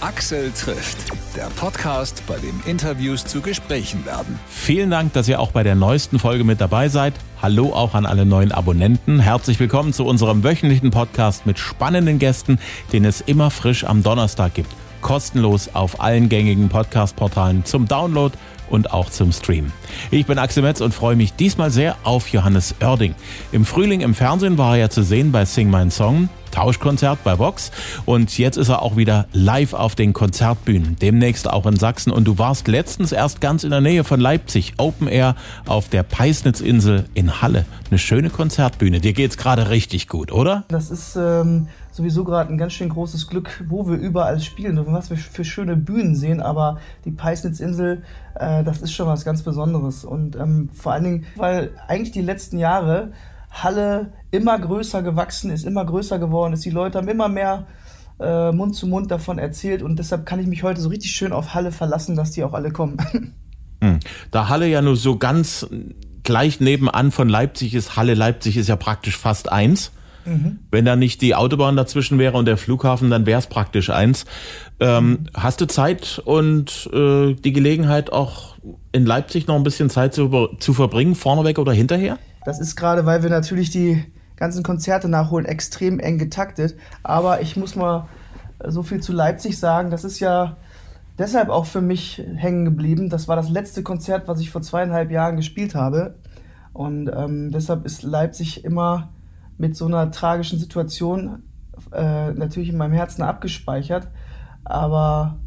Axel 0.00 0.52
trifft, 0.52 0.96
der 1.36 1.46
Podcast, 1.56 2.22
bei 2.28 2.36
dem 2.36 2.60
Interviews 2.66 3.24
zu 3.24 3.40
Gesprächen 3.40 4.06
werden. 4.06 4.38
Vielen 4.48 4.90
Dank, 4.90 5.12
dass 5.12 5.26
ihr 5.26 5.40
auch 5.40 5.50
bei 5.50 5.64
der 5.64 5.74
neuesten 5.74 6.20
Folge 6.20 6.44
mit 6.44 6.60
dabei 6.60 6.88
seid. 6.88 7.14
Hallo 7.42 7.72
auch 7.72 7.94
an 7.94 8.06
alle 8.06 8.24
neuen 8.24 8.52
Abonnenten. 8.52 9.18
Herzlich 9.18 9.58
willkommen 9.58 9.92
zu 9.92 10.04
unserem 10.06 10.44
wöchentlichen 10.44 10.92
Podcast 10.92 11.46
mit 11.46 11.58
spannenden 11.58 12.20
Gästen, 12.20 12.60
den 12.92 13.04
es 13.04 13.20
immer 13.20 13.50
frisch 13.50 13.82
am 13.82 14.04
Donnerstag 14.04 14.54
gibt. 14.54 14.70
Kostenlos 15.00 15.70
auf 15.74 16.00
allen 16.00 16.28
gängigen 16.28 16.68
Podcast-Portalen 16.68 17.64
zum 17.64 17.88
Download 17.88 18.36
und 18.70 18.92
auch 18.92 19.10
zum 19.10 19.32
Stream. 19.32 19.72
Ich 20.12 20.26
bin 20.26 20.38
Axel 20.38 20.62
Metz 20.62 20.80
und 20.80 20.94
freue 20.94 21.16
mich 21.16 21.32
diesmal 21.32 21.72
sehr 21.72 21.96
auf 22.04 22.28
Johannes 22.28 22.76
Oerding. 22.80 23.16
Im 23.50 23.64
Frühling 23.64 24.02
im 24.02 24.14
Fernsehen 24.14 24.58
war 24.58 24.74
er 24.74 24.82
ja 24.82 24.90
zu 24.90 25.02
sehen 25.02 25.32
bei 25.32 25.44
Sing 25.44 25.70
My 25.70 25.90
Song. 25.90 26.28
Tauschkonzert 26.58 27.22
bei 27.22 27.38
Vox. 27.38 27.70
Und 28.04 28.36
jetzt 28.36 28.56
ist 28.56 28.68
er 28.68 28.82
auch 28.82 28.96
wieder 28.96 29.28
live 29.32 29.74
auf 29.74 29.94
den 29.94 30.12
Konzertbühnen, 30.12 30.96
demnächst 31.00 31.48
auch 31.48 31.66
in 31.66 31.76
Sachsen. 31.76 32.10
Und 32.10 32.24
du 32.24 32.36
warst 32.36 32.66
letztens 32.66 33.12
erst 33.12 33.40
ganz 33.40 33.62
in 33.62 33.70
der 33.70 33.80
Nähe 33.80 34.02
von 34.02 34.18
Leipzig, 34.18 34.74
Open 34.76 35.06
Air 35.06 35.36
auf 35.66 35.88
der 35.88 36.02
Peisnitzinsel 36.02 37.04
in 37.14 37.40
Halle. 37.40 37.64
Eine 37.90 38.00
schöne 38.00 38.28
Konzertbühne, 38.28 38.98
dir 38.98 39.12
geht's 39.12 39.36
gerade 39.36 39.70
richtig 39.70 40.08
gut, 40.08 40.32
oder? 40.32 40.64
Das 40.66 40.90
ist 40.90 41.14
ähm, 41.14 41.68
sowieso 41.92 42.24
gerade 42.24 42.52
ein 42.52 42.58
ganz 42.58 42.72
schön 42.72 42.88
großes 42.88 43.28
Glück, 43.28 43.64
wo 43.68 43.86
wir 43.86 43.96
überall 43.96 44.40
spielen 44.40 44.80
und 44.80 44.92
was 44.92 45.10
wir 45.10 45.16
für 45.16 45.44
schöne 45.44 45.76
Bühnen 45.76 46.16
sehen, 46.16 46.40
aber 46.42 46.78
die 47.04 47.12
Peisnitzinsel, 47.12 48.02
äh, 48.34 48.64
das 48.64 48.82
ist 48.82 48.92
schon 48.92 49.06
was 49.06 49.24
ganz 49.24 49.42
Besonderes. 49.42 50.04
Und 50.04 50.34
ähm, 50.34 50.70
vor 50.72 50.92
allen 50.92 51.04
Dingen, 51.04 51.26
weil 51.36 51.70
eigentlich 51.86 52.10
die 52.10 52.22
letzten 52.22 52.58
Jahre 52.58 53.12
Halle 53.62 54.12
immer 54.30 54.58
größer 54.58 55.02
gewachsen 55.02 55.50
ist, 55.50 55.64
immer 55.64 55.84
größer 55.84 56.18
geworden 56.18 56.52
ist. 56.52 56.64
Die 56.64 56.70
Leute 56.70 56.98
haben 56.98 57.08
immer 57.08 57.28
mehr 57.28 57.66
äh, 58.20 58.52
Mund 58.52 58.74
zu 58.74 58.86
Mund 58.86 59.10
davon 59.10 59.38
erzählt 59.38 59.82
und 59.82 59.98
deshalb 59.98 60.26
kann 60.26 60.40
ich 60.40 60.46
mich 60.46 60.62
heute 60.62 60.80
so 60.80 60.88
richtig 60.88 61.12
schön 61.12 61.32
auf 61.32 61.54
Halle 61.54 61.72
verlassen, 61.72 62.16
dass 62.16 62.32
die 62.32 62.44
auch 62.44 62.54
alle 62.54 62.70
kommen. 62.70 62.98
Hm. 63.80 64.00
Da 64.32 64.48
Halle 64.48 64.66
ja 64.66 64.82
nur 64.82 64.96
so 64.96 65.18
ganz 65.18 65.64
gleich 66.24 66.58
nebenan 66.58 67.12
von 67.12 67.28
Leipzig 67.28 67.74
ist, 67.74 67.94
Halle 67.94 68.14
Leipzig 68.14 68.56
ist 68.56 68.68
ja 68.68 68.74
praktisch 68.74 69.16
fast 69.16 69.52
eins. 69.52 69.92
Mhm. 70.24 70.58
Wenn 70.70 70.84
da 70.84 70.96
nicht 70.96 71.22
die 71.22 71.34
Autobahn 71.34 71.76
dazwischen 71.76 72.18
wäre 72.18 72.36
und 72.36 72.46
der 72.46 72.56
Flughafen, 72.56 73.08
dann 73.08 73.24
wäre 73.24 73.38
es 73.38 73.46
praktisch 73.46 73.90
eins. 73.90 74.26
Ähm. 74.80 75.26
Hast 75.32 75.60
du 75.60 75.66
Zeit 75.66 76.20
und 76.24 76.90
äh, 76.92 77.34
die 77.34 77.52
Gelegenheit 77.52 78.12
auch 78.12 78.56
in 78.92 79.06
Leipzig 79.06 79.46
noch 79.46 79.54
ein 79.54 79.62
bisschen 79.62 79.90
Zeit 79.90 80.12
zu, 80.12 80.48
zu 80.58 80.74
verbringen, 80.74 81.14
vorneweg 81.14 81.60
oder 81.60 81.72
hinterher? 81.72 82.18
Das 82.48 82.60
ist 82.60 82.76
gerade, 82.76 83.04
weil 83.04 83.22
wir 83.22 83.28
natürlich 83.28 83.68
die 83.68 84.02
ganzen 84.36 84.62
Konzerte 84.62 85.06
nachholen, 85.06 85.44
extrem 85.44 86.00
eng 86.00 86.16
getaktet. 86.16 86.78
Aber 87.02 87.42
ich 87.42 87.58
muss 87.58 87.76
mal 87.76 88.08
so 88.66 88.82
viel 88.82 89.02
zu 89.02 89.12
Leipzig 89.12 89.58
sagen. 89.58 89.90
Das 89.90 90.02
ist 90.02 90.18
ja 90.18 90.56
deshalb 91.18 91.50
auch 91.50 91.66
für 91.66 91.82
mich 91.82 92.24
hängen 92.36 92.64
geblieben. 92.64 93.10
Das 93.10 93.28
war 93.28 93.36
das 93.36 93.50
letzte 93.50 93.82
Konzert, 93.82 94.28
was 94.28 94.40
ich 94.40 94.48
vor 94.48 94.62
zweieinhalb 94.62 95.10
Jahren 95.10 95.36
gespielt 95.36 95.74
habe. 95.74 96.14
Und 96.72 97.10
ähm, 97.14 97.50
deshalb 97.50 97.84
ist 97.84 98.02
Leipzig 98.02 98.64
immer 98.64 99.10
mit 99.58 99.76
so 99.76 99.84
einer 99.84 100.10
tragischen 100.10 100.58
Situation 100.58 101.42
äh, 101.92 102.32
natürlich 102.32 102.70
in 102.70 102.78
meinem 102.78 102.94
Herzen 102.94 103.20
abgespeichert. 103.20 104.08
Aber 104.64 105.38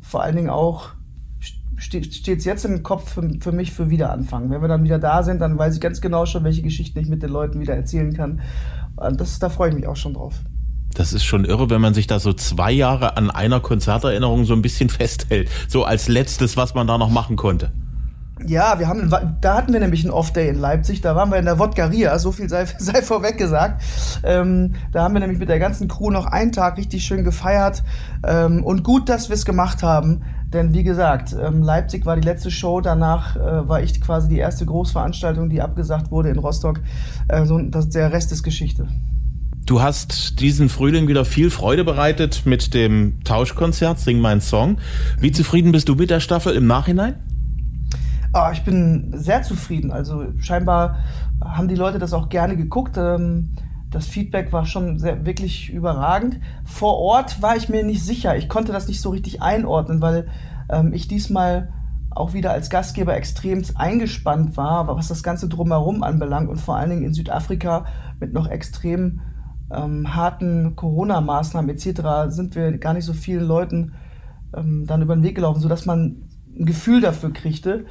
vor 0.00 0.22
allen 0.22 0.36
Dingen 0.36 0.50
auch 0.50 0.90
steht 1.82 2.38
es 2.38 2.44
jetzt 2.44 2.64
im 2.64 2.82
Kopf 2.82 3.14
für, 3.14 3.28
für, 3.40 3.52
mich 3.52 3.72
für 3.72 3.90
Wiederanfang. 3.90 4.50
Wenn 4.50 4.60
wir 4.60 4.68
dann 4.68 4.84
wieder 4.84 4.98
da 4.98 5.22
sind, 5.22 5.40
dann 5.40 5.58
weiß 5.58 5.74
ich 5.74 5.80
ganz 5.80 6.00
genau 6.00 6.26
schon, 6.26 6.44
welche 6.44 6.62
Geschichten 6.62 6.98
ich 6.98 7.08
mit 7.08 7.22
den 7.22 7.30
Leuten 7.30 7.60
wieder 7.60 7.74
erzählen 7.74 8.12
kann. 8.12 8.40
Und 8.96 9.20
das, 9.20 9.38
da 9.38 9.48
freue 9.48 9.70
ich 9.70 9.74
mich 9.74 9.86
auch 9.86 9.96
schon 9.96 10.14
drauf. 10.14 10.34
Das 10.94 11.12
ist 11.12 11.24
schon 11.24 11.44
irre, 11.44 11.70
wenn 11.70 11.80
man 11.80 11.94
sich 11.94 12.06
da 12.06 12.20
so 12.20 12.32
zwei 12.32 12.70
Jahre 12.70 13.16
an 13.16 13.30
einer 13.30 13.60
Konzerterinnerung 13.60 14.44
so 14.44 14.52
ein 14.52 14.62
bisschen 14.62 14.90
festhält. 14.90 15.48
So 15.68 15.84
als 15.84 16.08
letztes, 16.08 16.56
was 16.56 16.74
man 16.74 16.86
da 16.86 16.98
noch 16.98 17.10
machen 17.10 17.36
konnte. 17.36 17.72
Ja, 18.46 18.78
wir 18.78 18.88
haben, 18.88 19.10
da 19.40 19.56
hatten 19.56 19.72
wir 19.72 19.80
nämlich 19.80 20.04
einen 20.04 20.12
Off-Day 20.12 20.48
in 20.48 20.58
Leipzig, 20.58 21.00
da 21.00 21.14
waren 21.14 21.30
wir 21.30 21.38
in 21.38 21.44
der 21.44 21.58
Wodgaria, 21.58 22.18
so 22.18 22.32
viel 22.32 22.48
sei, 22.48 22.66
sei 22.78 23.02
vorweg 23.02 23.38
gesagt. 23.38 23.82
Ähm, 24.24 24.74
da 24.92 25.02
haben 25.02 25.14
wir 25.14 25.20
nämlich 25.20 25.38
mit 25.38 25.48
der 25.48 25.58
ganzen 25.58 25.88
Crew 25.88 26.10
noch 26.10 26.26
einen 26.26 26.52
Tag 26.52 26.76
richtig 26.76 27.04
schön 27.04 27.24
gefeiert. 27.24 27.82
Ähm, 28.26 28.64
und 28.64 28.82
gut, 28.82 29.08
dass 29.08 29.28
wir 29.28 29.34
es 29.34 29.44
gemacht 29.44 29.82
haben, 29.82 30.22
denn 30.52 30.74
wie 30.74 30.82
gesagt, 30.82 31.34
ähm, 31.40 31.62
Leipzig 31.62 32.04
war 32.04 32.16
die 32.16 32.26
letzte 32.26 32.50
Show, 32.50 32.80
danach 32.80 33.36
äh, 33.36 33.68
war 33.68 33.82
ich 33.82 34.00
quasi 34.00 34.28
die 34.28 34.38
erste 34.38 34.66
Großveranstaltung, 34.66 35.48
die 35.48 35.62
abgesagt 35.62 36.10
wurde 36.10 36.28
in 36.28 36.38
Rostock. 36.38 36.80
Äh, 37.28 37.46
so, 37.46 37.58
das, 37.58 37.88
der 37.88 38.12
Rest 38.12 38.32
ist 38.32 38.42
Geschichte. 38.42 38.86
Du 39.64 39.80
hast 39.80 40.40
diesen 40.40 40.68
Frühling 40.68 41.06
wieder 41.06 41.24
viel 41.24 41.48
Freude 41.48 41.84
bereitet 41.84 42.42
mit 42.44 42.74
dem 42.74 43.22
Tauschkonzert 43.24 44.00
Sing 44.00 44.18
Mein 44.18 44.40
Song. 44.40 44.78
Wie 45.18 45.30
zufrieden 45.30 45.72
bist 45.72 45.88
du 45.88 45.94
mit 45.94 46.10
der 46.10 46.20
Staffel 46.20 46.54
im 46.54 46.66
Nachhinein? 46.66 47.14
Oh, 48.34 48.48
ich 48.50 48.64
bin 48.64 49.12
sehr 49.12 49.42
zufrieden. 49.42 49.92
Also 49.92 50.24
scheinbar 50.38 50.96
haben 51.44 51.68
die 51.68 51.74
Leute 51.74 51.98
das 51.98 52.14
auch 52.14 52.30
gerne 52.30 52.56
geguckt. 52.56 52.96
Ähm, 52.96 53.50
das 53.90 54.06
Feedback 54.06 54.52
war 54.52 54.64
schon 54.64 54.98
sehr, 54.98 55.26
wirklich 55.26 55.70
überragend. 55.70 56.40
Vor 56.64 56.96
Ort 56.96 57.42
war 57.42 57.56
ich 57.56 57.68
mir 57.68 57.84
nicht 57.84 58.02
sicher. 58.02 58.34
Ich 58.36 58.48
konnte 58.48 58.72
das 58.72 58.88
nicht 58.88 59.02
so 59.02 59.10
richtig 59.10 59.42
einordnen, 59.42 60.00
weil 60.00 60.28
ähm, 60.70 60.94
ich 60.94 61.08
diesmal 61.08 61.74
auch 62.08 62.32
wieder 62.32 62.52
als 62.52 62.70
Gastgeber 62.70 63.14
extrem 63.14 63.62
eingespannt 63.74 64.56
war, 64.56 64.86
was 64.88 65.08
das 65.08 65.22
Ganze 65.22 65.48
drumherum 65.48 66.02
anbelangt 66.02 66.48
und 66.48 66.60
vor 66.60 66.76
allen 66.76 66.90
Dingen 66.90 67.04
in 67.04 67.14
Südafrika 67.14 67.84
mit 68.18 68.32
noch 68.32 68.48
extrem 68.48 69.20
ähm, 69.70 70.14
harten 70.14 70.74
Corona-Maßnahmen 70.74 71.70
etc. 71.70 72.28
sind 72.28 72.54
wir 72.54 72.76
gar 72.78 72.94
nicht 72.94 73.04
so 73.04 73.12
vielen 73.12 73.46
Leuten 73.46 73.92
ähm, 74.54 74.86
dann 74.86 75.02
über 75.02 75.14
den 75.14 75.22
Weg 75.22 75.34
gelaufen, 75.34 75.60
sodass 75.60 75.84
man 75.84 76.22
ein 76.58 76.66
Gefühl 76.66 77.00
dafür 77.02 77.32
kriegte 77.32 77.84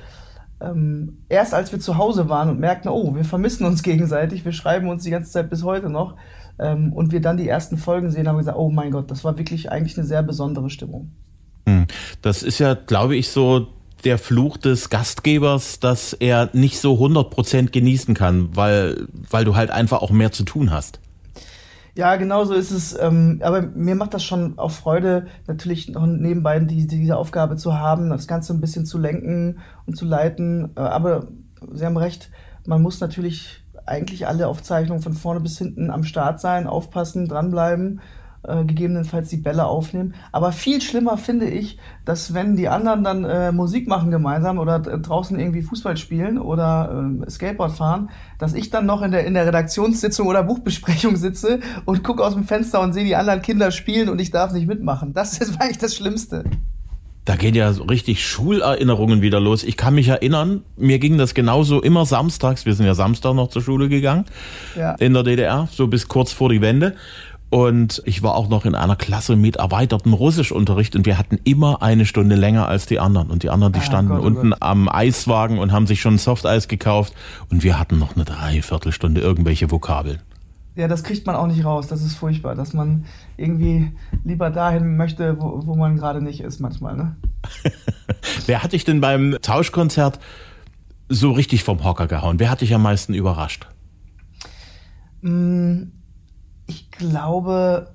ähm, 0.62 1.24
erst 1.30 1.54
als 1.54 1.72
wir 1.72 1.80
zu 1.80 1.98
Hause 1.98 2.30
waren 2.30 2.50
und 2.50 2.60
merkten, 2.60 2.92
oh, 2.92 3.16
wir 3.16 3.26
vermissen 3.26 3.66
uns 3.66 3.84
gegenseitig, 3.84 4.46
wir 4.46 4.52
schreiben 4.52 4.90
uns 4.90 5.04
die 5.04 5.12
ganze 5.12 5.32
Zeit 5.32 5.50
bis 5.50 5.64
heute 5.64 5.90
noch 5.90 6.16
ähm, 6.60 6.94
und 6.94 7.12
wir 7.12 7.22
dann 7.22 7.38
die 7.38 7.48
ersten 7.48 7.78
Folgen 7.78 8.12
sehen, 8.12 8.28
haben 8.28 8.36
wir 8.36 8.42
gesagt, 8.42 8.58
oh 8.58 8.70
mein 8.70 8.92
Gott, 8.92 9.10
das 9.12 9.24
war 9.24 9.38
wirklich 9.38 9.72
eigentlich 9.72 9.98
eine 9.98 10.08
sehr 10.08 10.24
besondere 10.24 10.70
Stimmung. 10.70 11.12
Hm. 11.68 11.88
Das 12.22 12.44
ist 12.44 12.60
ja, 12.60 12.74
glaube 12.74 13.16
ich, 13.16 13.30
so 13.30 13.68
der 14.04 14.18
Fluch 14.18 14.58
des 14.58 14.90
Gastgebers, 14.90 15.80
dass 15.80 16.14
er 16.14 16.50
nicht 16.54 16.80
so 16.80 16.96
100% 16.96 17.72
genießen 17.72 18.16
kann, 18.16 18.56
weil, 18.56 19.08
weil 19.30 19.46
du 19.46 19.56
halt 19.56 19.70
einfach 19.70 20.02
auch 20.02 20.12
mehr 20.12 20.32
zu 20.32 20.44
tun 20.44 20.72
hast. 20.72 21.00
Ja, 21.96 22.16
genau 22.16 22.46
so 22.46 22.54
ist 22.54 22.72
es. 22.72 22.98
Ähm, 23.00 23.42
aber 23.44 23.62
mir 23.62 23.96
macht 23.96 24.14
das 24.14 24.24
schon 24.24 24.58
auch 24.58 24.72
Freude, 24.72 25.28
natürlich 25.48 25.90
noch 25.90 26.06
nebenbei 26.06 26.60
die, 26.60 26.88
diese 26.88 27.18
Aufgabe 27.18 27.58
zu 27.58 27.78
haben, 27.78 28.10
das 28.10 28.28
Ganze 28.28 28.54
ein 28.54 28.62
bisschen 28.62 28.86
zu 28.86 28.98
lenken 28.98 29.60
und 29.86 29.98
zu 29.98 30.06
leiten. 30.06 30.72
Äh, 30.76 30.82
aber 30.82 31.28
Sie 31.74 31.86
haben 31.86 31.98
recht, 31.98 32.32
man 32.66 32.82
muss 32.82 33.00
natürlich 33.02 33.64
eigentlich 33.86 34.28
alle 34.28 34.48
Aufzeichnungen 34.48 35.04
von 35.04 35.14
vorne 35.14 35.42
bis 35.42 35.58
hinten 35.58 35.92
am 35.92 36.04
Start 36.04 36.40
sein, 36.40 36.68
aufpassen, 36.68 37.28
dranbleiben 37.28 38.02
äh, 38.44 38.66
gegebenenfalls 38.66 39.30
die 39.30 39.38
Bälle 39.38 39.66
aufnehmen. 39.66 40.16
Aber 40.32 40.52
viel 40.52 40.82
schlimmer 40.82 41.18
finde 41.18 41.48
ich, 41.48 41.78
dass 42.06 42.34
wenn 42.34 42.56
die 42.56 42.70
anderen 42.70 43.04
dann 43.04 43.24
äh, 43.24 43.52
Musik 43.52 43.88
machen 43.88 44.10
gemeinsam 44.10 44.58
oder 44.58 44.80
draußen 44.80 45.40
irgendwie 45.40 45.62
Fußball 45.62 45.98
spielen 45.98 46.38
oder 46.40 47.12
äh, 47.26 47.30
Skateboard 47.30 47.72
fahren, 47.72 48.10
dass 48.40 48.54
ich 48.54 48.70
dann 48.70 48.86
noch 48.86 49.04
in 49.04 49.12
der, 49.12 49.26
in 49.26 49.36
der 49.36 49.46
Redaktionssitzung 49.46 50.28
oder 50.28 50.44
Buchbesprechung 50.44 51.16
sitze 51.18 51.60
und 51.86 52.04
gucke 52.04 52.24
aus 52.24 52.34
dem 52.34 52.46
Fenster 52.46 52.82
und 52.82 52.94
sehe 52.94 53.06
die 53.06 53.16
anderen 53.16 53.42
Kinder 53.42 53.72
spielen 53.72 54.10
und 54.10 54.20
ich 54.20 54.32
darf 54.32 54.54
nicht 54.54 54.68
mitmachen. 54.68 55.14
Das 55.14 55.38
ist 55.38 55.56
eigentlich 55.62 55.78
das 55.78 55.96
Schlimmste. 55.96 56.44
Da 57.26 57.36
gehen 57.36 57.54
ja 57.54 57.72
so 57.72 57.84
richtig 57.84 58.26
Schulerinnerungen 58.26 59.22
wieder 59.22 59.40
los. 59.40 59.64
Ich 59.64 59.78
kann 59.78 59.94
mich 59.94 60.08
erinnern, 60.08 60.64
mir 60.76 60.98
ging 60.98 61.20
das 61.20 61.36
genauso 61.36 61.80
immer 61.80 62.08
samstags. 62.08 62.66
Wir 62.66 62.74
sind 62.74 62.88
ja 62.88 62.96
Samstag 62.96 63.36
noch 63.36 63.50
zur 63.50 63.62
Schule 63.62 63.90
gegangen 63.90 64.26
ja. 64.76 64.94
in 64.96 65.14
der 65.14 65.22
DDR, 65.22 65.68
so 65.72 65.86
bis 65.86 66.08
kurz 66.08 66.32
vor 66.32 66.50
die 66.50 66.62
Wende. 66.62 66.96
Und 67.52 68.02
ich 68.06 68.24
war 68.24 68.36
auch 68.36 68.48
noch 68.48 68.64
in 68.64 68.76
einer 68.76 68.96
Klasse 68.96 69.36
mit 69.36 69.58
erweitertem 69.58 70.14
Russischunterricht 70.14 70.96
und 70.96 71.06
wir 71.06 71.18
hatten 71.18 71.38
immer 71.44 71.82
eine 71.82 72.06
Stunde 72.06 72.38
länger 72.38 72.70
als 72.70 72.86
die 72.86 72.98
anderen. 72.98 73.30
Und 73.30 73.44
die 73.44 73.50
anderen, 73.50 73.74
die 73.74 73.80
ah, 73.80 73.84
standen 73.84 74.14
Gott, 74.14 74.22
oh 74.22 74.26
unten 74.26 74.50
Gott. 74.52 74.62
am 74.62 74.88
Eiswagen 74.88 75.60
und 75.60 75.74
haben 75.74 75.86
sich 75.86 76.00
schon 76.00 76.18
Softeis 76.18 76.70
gekauft 76.70 77.14
und 77.50 77.62
wir 77.62 77.78
hatten 77.78 78.00
noch 78.00 78.16
eine 78.16 78.24
Dreiviertelstunde 78.24 79.20
irgendwelche 79.20 79.70
Vokabeln. 79.70 80.20
Ja, 80.78 80.88
das 80.88 81.04
kriegt 81.04 81.28
man 81.28 81.36
auch 81.36 81.48
nicht 81.48 81.66
raus. 81.66 81.88
Das 81.88 82.02
ist 82.02 82.16
furchtbar, 82.16 82.56
dass 82.56 82.72
man 82.72 83.04
irgendwie 83.36 83.92
lieber 84.24 84.50
dahin 84.50 84.96
möchte, 84.96 85.38
wo, 85.38 85.68
wo 85.68 85.76
man 85.76 85.98
gerade 85.98 86.22
nicht 86.22 86.40
ist 86.40 86.62
manchmal. 86.62 86.96
Ne? 86.96 87.18
Wer 88.46 88.64
hat 88.64 88.72
dich 88.72 88.86
denn 88.86 89.02
beim 89.02 89.36
Tauschkonzert 89.42 90.20
so 91.10 91.34
richtig 91.34 91.66
vom 91.66 91.84
Hocker 91.84 92.08
gehauen? 92.08 92.40
Wer 92.40 92.50
hat 92.50 92.62
dich 92.62 92.74
am 92.74 92.84
meisten 92.84 93.14
überrascht? 93.14 93.68
Mmh 95.20 95.88
ich 96.72 96.90
glaube, 96.90 97.94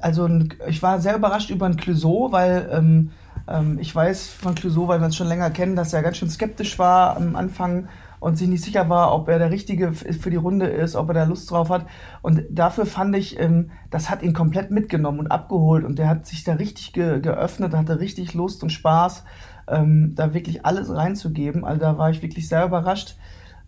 also 0.00 0.28
ich 0.68 0.82
war 0.82 1.00
sehr 1.00 1.16
überrascht 1.16 1.48
über 1.48 1.64
ein 1.64 1.76
Clouseau, 1.76 2.32
weil 2.32 2.68
ähm, 2.70 3.10
ähm, 3.48 3.78
ich 3.80 3.94
weiß 3.94 4.28
von 4.28 4.54
Clouseau, 4.54 4.88
weil 4.88 5.00
wir 5.00 5.06
uns 5.06 5.16
schon 5.16 5.26
länger 5.26 5.50
kennen, 5.50 5.74
dass 5.74 5.94
er 5.94 6.02
ganz 6.02 6.18
schön 6.18 6.28
skeptisch 6.28 6.78
war 6.78 7.16
am 7.16 7.34
Anfang 7.34 7.88
und 8.20 8.36
sich 8.36 8.46
nicht 8.46 8.62
sicher 8.62 8.90
war, 8.90 9.14
ob 9.14 9.28
er 9.28 9.38
der 9.38 9.50
Richtige 9.50 9.92
für 9.92 10.30
die 10.30 10.36
Runde 10.36 10.66
ist, 10.66 10.96
ob 10.96 11.08
er 11.08 11.14
da 11.14 11.24
Lust 11.24 11.50
drauf 11.50 11.70
hat. 11.70 11.86
Und 12.20 12.42
dafür 12.50 12.84
fand 12.84 13.16
ich, 13.16 13.40
ähm, 13.40 13.70
das 13.90 14.10
hat 14.10 14.22
ihn 14.22 14.34
komplett 14.34 14.70
mitgenommen 14.70 15.18
und 15.18 15.28
abgeholt 15.28 15.84
und 15.84 15.98
der 15.98 16.08
hat 16.08 16.26
sich 16.26 16.44
da 16.44 16.54
richtig 16.54 16.92
ge 16.92 17.20
geöffnet, 17.20 17.74
hatte 17.74 18.00
richtig 18.00 18.34
Lust 18.34 18.62
und 18.62 18.70
Spaß, 18.70 19.24
ähm, 19.66 20.12
da 20.14 20.34
wirklich 20.34 20.66
alles 20.66 20.94
reinzugeben. 20.94 21.64
Also 21.64 21.80
da 21.80 21.96
war 21.96 22.10
ich 22.10 22.20
wirklich 22.20 22.48
sehr 22.48 22.66
überrascht, 22.66 23.16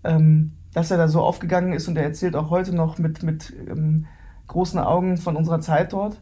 ähm, 0.04 0.52
dass 0.74 0.90
er 0.90 0.98
da 0.98 1.08
so 1.08 1.22
aufgegangen 1.22 1.72
ist 1.72 1.88
und 1.88 1.96
er 1.96 2.02
erzählt 2.02 2.36
auch 2.36 2.50
heute 2.50 2.74
noch 2.74 2.98
mit, 2.98 3.22
mit 3.22 3.54
ähm, 3.68 4.06
großen 4.48 4.78
Augen 4.78 5.16
von 5.16 5.36
unserer 5.36 5.60
Zeit 5.60 5.92
dort. 5.94 6.20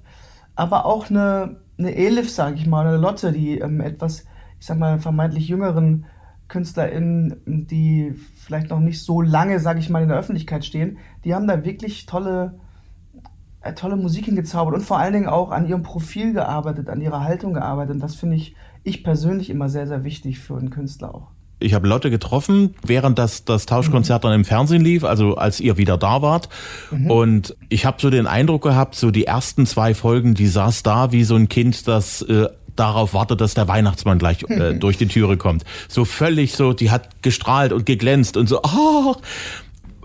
Aber 0.54 0.84
auch 0.84 1.10
eine, 1.10 1.56
eine 1.78 1.96
Elif, 1.96 2.30
sage 2.30 2.56
ich 2.56 2.66
mal, 2.66 2.86
eine 2.86 2.98
Lotte, 2.98 3.32
die 3.32 3.58
ähm, 3.58 3.80
etwas, 3.80 4.26
ich 4.60 4.66
sag 4.66 4.78
mal, 4.78 5.00
vermeintlich 5.00 5.48
jüngeren 5.48 6.04
KünstlerInnen, 6.48 7.66
die 7.66 8.14
vielleicht 8.36 8.68
noch 8.68 8.80
nicht 8.80 9.02
so 9.02 9.22
lange, 9.22 9.58
sage 9.58 9.80
ich 9.80 9.88
mal, 9.88 10.02
in 10.02 10.10
der 10.10 10.18
Öffentlichkeit 10.18 10.66
stehen, 10.66 10.98
die 11.24 11.34
haben 11.34 11.48
da 11.48 11.64
wirklich 11.64 12.04
tolle, 12.04 12.60
äh, 13.62 13.72
tolle 13.72 13.96
Musik 13.96 14.26
hingezaubert 14.26 14.74
und 14.74 14.82
vor 14.82 14.98
allen 14.98 15.14
Dingen 15.14 15.28
auch 15.28 15.50
an 15.50 15.66
ihrem 15.66 15.82
Profil 15.82 16.34
gearbeitet, 16.34 16.90
an 16.90 17.00
ihrer 17.00 17.24
Haltung 17.24 17.54
gearbeitet. 17.54 17.94
Und 17.94 18.00
das 18.00 18.16
finde 18.16 18.36
ich, 18.36 18.54
ich 18.82 19.02
persönlich 19.02 19.48
immer 19.48 19.70
sehr, 19.70 19.86
sehr 19.86 20.04
wichtig 20.04 20.40
für 20.40 20.58
einen 20.58 20.68
Künstler 20.68 21.14
auch. 21.14 21.30
Ich 21.62 21.74
habe 21.74 21.88
Lotte 21.88 22.10
getroffen, 22.10 22.74
während 22.84 23.18
das, 23.18 23.44
das 23.44 23.66
Tauschkonzert 23.66 24.22
mhm. 24.22 24.28
dann 24.28 24.34
im 24.40 24.44
Fernsehen 24.44 24.82
lief, 24.82 25.04
also 25.04 25.36
als 25.36 25.60
ihr 25.60 25.76
wieder 25.76 25.96
da 25.96 26.22
wart. 26.22 26.48
Mhm. 26.90 27.10
Und 27.10 27.56
ich 27.68 27.86
habe 27.86 27.98
so 28.00 28.10
den 28.10 28.26
Eindruck 28.26 28.62
gehabt, 28.62 28.94
so 28.94 29.10
die 29.10 29.26
ersten 29.26 29.66
zwei 29.66 29.94
Folgen, 29.94 30.34
die 30.34 30.46
saß 30.46 30.82
da 30.82 31.12
wie 31.12 31.24
so 31.24 31.36
ein 31.36 31.48
Kind, 31.48 31.86
das 31.88 32.22
äh, 32.22 32.48
darauf 32.76 33.14
wartet, 33.14 33.40
dass 33.40 33.54
der 33.54 33.68
Weihnachtsmann 33.68 34.18
gleich 34.18 34.44
äh, 34.48 34.74
durch 34.74 34.96
die 34.96 35.06
Türe 35.06 35.36
kommt. 35.36 35.64
So 35.88 36.04
völlig 36.04 36.54
so, 36.54 36.72
die 36.72 36.90
hat 36.90 37.22
gestrahlt 37.22 37.72
und 37.72 37.86
geglänzt 37.86 38.36
und 38.36 38.48
so, 38.48 38.60
oh, 38.62 39.16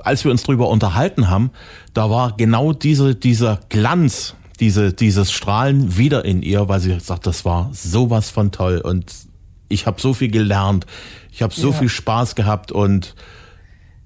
als 0.04 0.24
wir 0.24 0.32
uns 0.32 0.44
drüber 0.44 0.70
unterhalten 0.70 1.30
haben, 1.30 1.52
da 1.94 2.10
war 2.10 2.36
genau 2.36 2.74
diese, 2.74 3.16
dieser 3.16 3.60
Glanz, 3.70 4.36
diese, 4.60 4.94
dieses 4.94 5.32
Strahlen 5.32 5.98
wieder 5.98 6.26
in 6.26 6.42
ihr, 6.42 6.68
weil 6.68 6.80
sie 6.80 7.00
sagt, 7.00 7.28
das 7.28 7.46
war 7.46 7.70
sowas 7.74 8.30
von 8.30 8.52
toll 8.52 8.82
und 8.84 9.27
ich 9.70 9.86
habe 9.86 10.00
so 10.00 10.14
viel 10.14 10.30
gelernt, 10.32 10.86
ich 11.32 11.42
habe 11.42 11.54
so 11.54 11.72
ja. 11.72 11.78
viel 11.78 11.90
Spaß 11.90 12.36
gehabt 12.36 12.72
und 12.72 13.16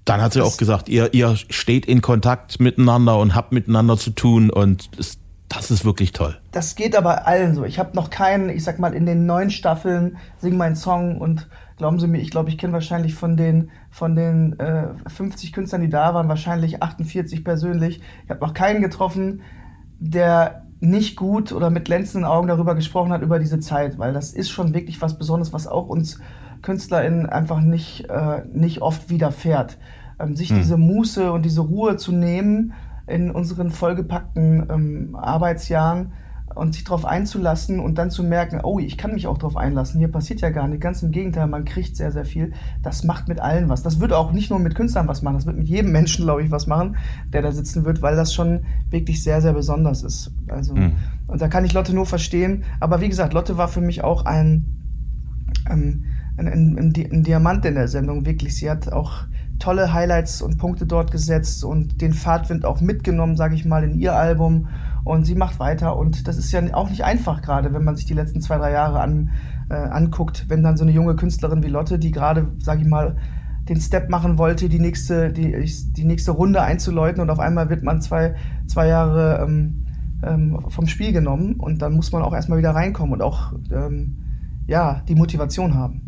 dann 0.05 0.21
hat 0.21 0.33
sie 0.33 0.39
das 0.39 0.53
auch 0.53 0.57
gesagt, 0.57 0.89
ihr, 0.89 1.13
ihr 1.13 1.35
steht 1.35 1.85
in 1.85 2.01
Kontakt 2.01 2.59
miteinander 2.59 3.19
und 3.19 3.35
habt 3.35 3.51
miteinander 3.51 3.97
zu 3.97 4.11
tun 4.11 4.49
und 4.49 4.89
es, 4.97 5.19
das 5.47 5.69
ist 5.69 5.83
wirklich 5.85 6.13
toll. 6.13 6.37
Das 6.51 6.75
geht 6.75 6.95
aber 6.95 7.27
allen 7.27 7.55
so. 7.55 7.65
Ich 7.65 7.77
habe 7.77 7.95
noch 7.95 8.09
keinen, 8.09 8.49
ich 8.49 8.63
sag 8.63 8.79
mal, 8.79 8.93
in 8.93 9.05
den 9.05 9.25
neun 9.25 9.51
Staffeln 9.51 10.17
Sing 10.37 10.55
mein 10.55 10.75
Song 10.75 11.19
und 11.19 11.49
glauben 11.77 11.99
Sie 11.99 12.07
mir, 12.07 12.19
ich 12.19 12.31
glaube, 12.31 12.49
ich 12.49 12.57
kenne 12.57 12.73
wahrscheinlich 12.73 13.15
von 13.15 13.35
den, 13.35 13.69
von 13.89 14.15
den 14.15 14.57
äh, 14.59 14.87
50 15.07 15.51
Künstlern, 15.51 15.81
die 15.81 15.89
da 15.89 16.13
waren, 16.13 16.29
wahrscheinlich 16.29 16.81
48 16.81 17.43
persönlich. 17.43 18.01
Ich 18.23 18.29
habe 18.29 18.39
noch 18.39 18.53
keinen 18.53 18.81
getroffen, 18.81 19.41
der 19.99 20.63
nicht 20.81 21.15
gut 21.15 21.51
oder 21.53 21.69
mit 21.69 21.85
glänzenden 21.85 22.29
Augen 22.29 22.47
darüber 22.47 22.75
gesprochen 22.75 23.13
hat, 23.13 23.21
über 23.21 23.39
diese 23.39 23.59
Zeit, 23.59 23.97
weil 23.99 24.13
das 24.13 24.33
ist 24.33 24.49
schon 24.49 24.73
wirklich 24.73 25.01
was 25.01 25.17
Besonderes, 25.17 25.53
was 25.53 25.67
auch 25.67 25.87
uns 25.87 26.19
KünstlerInnen 26.63 27.27
einfach 27.27 27.61
nicht, 27.61 28.09
äh, 28.09 28.43
nicht 28.51 28.81
oft 28.81 29.09
widerfährt. 29.09 29.77
Ähm, 30.19 30.35
sich 30.35 30.49
hm. 30.49 30.57
diese 30.57 30.77
Muße 30.77 31.31
und 31.31 31.45
diese 31.45 31.61
Ruhe 31.61 31.97
zu 31.97 32.11
nehmen, 32.11 32.73
in 33.07 33.31
unseren 33.31 33.71
vollgepackten 33.71 34.67
ähm, 34.69 35.15
Arbeitsjahren 35.15 36.13
und 36.55 36.73
sich 36.73 36.83
darauf 36.83 37.05
einzulassen 37.05 37.79
und 37.79 37.97
dann 37.97 38.09
zu 38.09 38.23
merken, 38.23 38.61
oh, 38.63 38.79
ich 38.79 38.97
kann 38.97 39.13
mich 39.13 39.27
auch 39.27 39.37
darauf 39.37 39.57
einlassen, 39.57 39.99
hier 39.99 40.11
passiert 40.11 40.41
ja 40.41 40.49
gar 40.49 40.67
nicht. 40.67 40.81
Ganz 40.81 41.01
im 41.03 41.11
Gegenteil, 41.11 41.47
man 41.47 41.65
kriegt 41.65 41.95
sehr, 41.95 42.11
sehr 42.11 42.25
viel. 42.25 42.53
Das 42.81 43.03
macht 43.03 43.27
mit 43.27 43.39
allen 43.39 43.69
was. 43.69 43.83
Das 43.83 43.99
wird 43.99 44.13
auch 44.13 44.31
nicht 44.31 44.49
nur 44.49 44.59
mit 44.59 44.75
Künstlern 44.75 45.07
was 45.07 45.21
machen, 45.21 45.35
das 45.35 45.45
wird 45.45 45.57
mit 45.57 45.67
jedem 45.67 45.91
Menschen, 45.93 46.25
glaube 46.25 46.43
ich, 46.43 46.51
was 46.51 46.67
machen, 46.67 46.97
der 47.31 47.41
da 47.41 47.51
sitzen 47.51 47.85
wird, 47.85 48.01
weil 48.01 48.15
das 48.15 48.33
schon 48.33 48.65
wirklich 48.89 49.23
sehr, 49.23 49.41
sehr 49.41 49.53
besonders 49.53 50.03
ist. 50.03 50.31
Also, 50.47 50.75
mhm. 50.75 50.93
und 51.27 51.41
da 51.41 51.47
kann 51.47 51.65
ich 51.65 51.73
Lotte 51.73 51.93
nur 51.93 52.05
verstehen. 52.05 52.63
Aber 52.79 53.01
wie 53.01 53.09
gesagt, 53.09 53.33
Lotte 53.33 53.57
war 53.57 53.67
für 53.67 53.81
mich 53.81 54.03
auch 54.03 54.25
ein, 54.25 54.65
ähm, 55.69 56.05
ein, 56.37 56.47
ein, 56.47 56.77
ein, 56.77 56.93
ein 57.11 57.23
Diamant 57.23 57.65
in 57.65 57.75
der 57.75 57.87
Sendung, 57.87 58.25
wirklich. 58.25 58.55
Sie 58.55 58.69
hat 58.69 58.91
auch 58.91 59.25
tolle 59.61 59.93
Highlights 59.93 60.41
und 60.41 60.57
Punkte 60.57 60.85
dort 60.85 61.11
gesetzt 61.11 61.63
und 61.63 62.01
den 62.01 62.13
Fahrtwind 62.13 62.65
auch 62.65 62.81
mitgenommen, 62.81 63.37
sage 63.37 63.55
ich 63.55 63.63
mal, 63.63 63.83
in 63.83 63.93
ihr 63.93 64.15
Album. 64.15 64.67
Und 65.03 65.25
sie 65.25 65.35
macht 65.35 65.59
weiter. 65.59 65.97
Und 65.97 66.27
das 66.27 66.37
ist 66.37 66.51
ja 66.51 66.61
auch 66.73 66.89
nicht 66.89 67.03
einfach 67.03 67.41
gerade, 67.41 67.73
wenn 67.73 67.83
man 67.83 67.95
sich 67.95 68.05
die 68.05 68.13
letzten 68.13 68.41
zwei, 68.41 68.57
drei 68.57 68.71
Jahre 68.71 68.99
an, 68.99 69.31
äh, 69.69 69.75
anguckt, 69.75 70.45
wenn 70.47 70.63
dann 70.63 70.77
so 70.77 70.83
eine 70.83 70.91
junge 70.91 71.15
Künstlerin 71.15 71.63
wie 71.63 71.69
Lotte, 71.69 71.97
die 71.97 72.11
gerade, 72.11 72.47
sage 72.59 72.81
ich 72.81 72.87
mal, 72.87 73.17
den 73.69 73.79
Step 73.79 74.09
machen 74.09 74.37
wollte, 74.37 74.69
die 74.69 74.79
nächste, 74.79 75.31
die, 75.31 75.65
die 75.93 76.03
nächste 76.03 76.31
Runde 76.31 76.61
einzuläuten 76.61 77.21
und 77.21 77.29
auf 77.29 77.39
einmal 77.39 77.69
wird 77.69 77.83
man 77.83 78.01
zwei, 78.01 78.35
zwei 78.67 78.87
Jahre 78.87 79.43
ähm, 79.43 79.85
ähm, 80.23 80.59
vom 80.67 80.87
Spiel 80.87 81.13
genommen 81.13 81.55
und 81.55 81.81
dann 81.81 81.93
muss 81.93 82.11
man 82.11 82.21
auch 82.21 82.33
erstmal 82.33 82.57
wieder 82.57 82.71
reinkommen 82.71 83.13
und 83.13 83.21
auch 83.21 83.53
ähm, 83.71 84.17
ja, 84.67 85.03
die 85.07 85.15
Motivation 85.15 85.73
haben. 85.75 86.01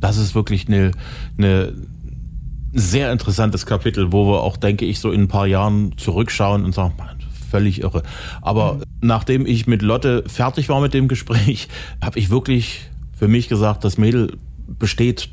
Das 0.00 0.16
ist 0.16 0.34
wirklich 0.34 0.66
eine, 0.68 0.92
eine 1.38 1.72
sehr 2.72 3.12
interessantes 3.12 3.66
Kapitel, 3.66 4.12
wo 4.12 4.26
wir 4.26 4.42
auch, 4.42 4.56
denke 4.56 4.84
ich, 4.84 4.98
so 4.98 5.12
in 5.12 5.22
ein 5.22 5.28
paar 5.28 5.46
Jahren 5.46 5.92
zurückschauen 5.96 6.64
und 6.64 6.74
sagen, 6.74 6.94
völlig 7.52 7.82
irre. 7.82 8.02
Aber 8.40 8.74
mhm. 8.74 8.82
nachdem 9.02 9.46
ich 9.46 9.66
mit 9.66 9.82
Lotte 9.82 10.24
fertig 10.26 10.68
war 10.68 10.80
mit 10.80 10.94
dem 10.94 11.06
Gespräch, 11.06 11.68
habe 12.02 12.18
ich 12.18 12.30
wirklich 12.30 12.90
für 13.16 13.28
mich 13.28 13.48
gesagt, 13.48 13.84
das 13.84 13.98
Mädel 13.98 14.38
besteht 14.66 15.28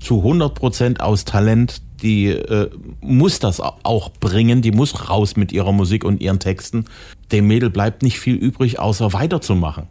zu 0.00 0.18
100 0.18 0.54
Prozent 0.54 1.00
aus 1.00 1.24
Talent. 1.24 1.80
Die 2.02 2.26
äh, 2.26 2.68
muss 3.00 3.38
das 3.38 3.60
auch 3.60 4.10
bringen, 4.10 4.60
die 4.60 4.72
muss 4.72 5.08
raus 5.08 5.36
mit 5.36 5.52
ihrer 5.52 5.70
Musik 5.70 6.04
und 6.04 6.20
ihren 6.20 6.40
Texten. 6.40 6.86
Dem 7.30 7.46
Mädel 7.46 7.70
bleibt 7.70 8.02
nicht 8.02 8.18
viel 8.18 8.34
übrig, 8.34 8.80
außer 8.80 9.12
weiterzumachen. 9.12 9.84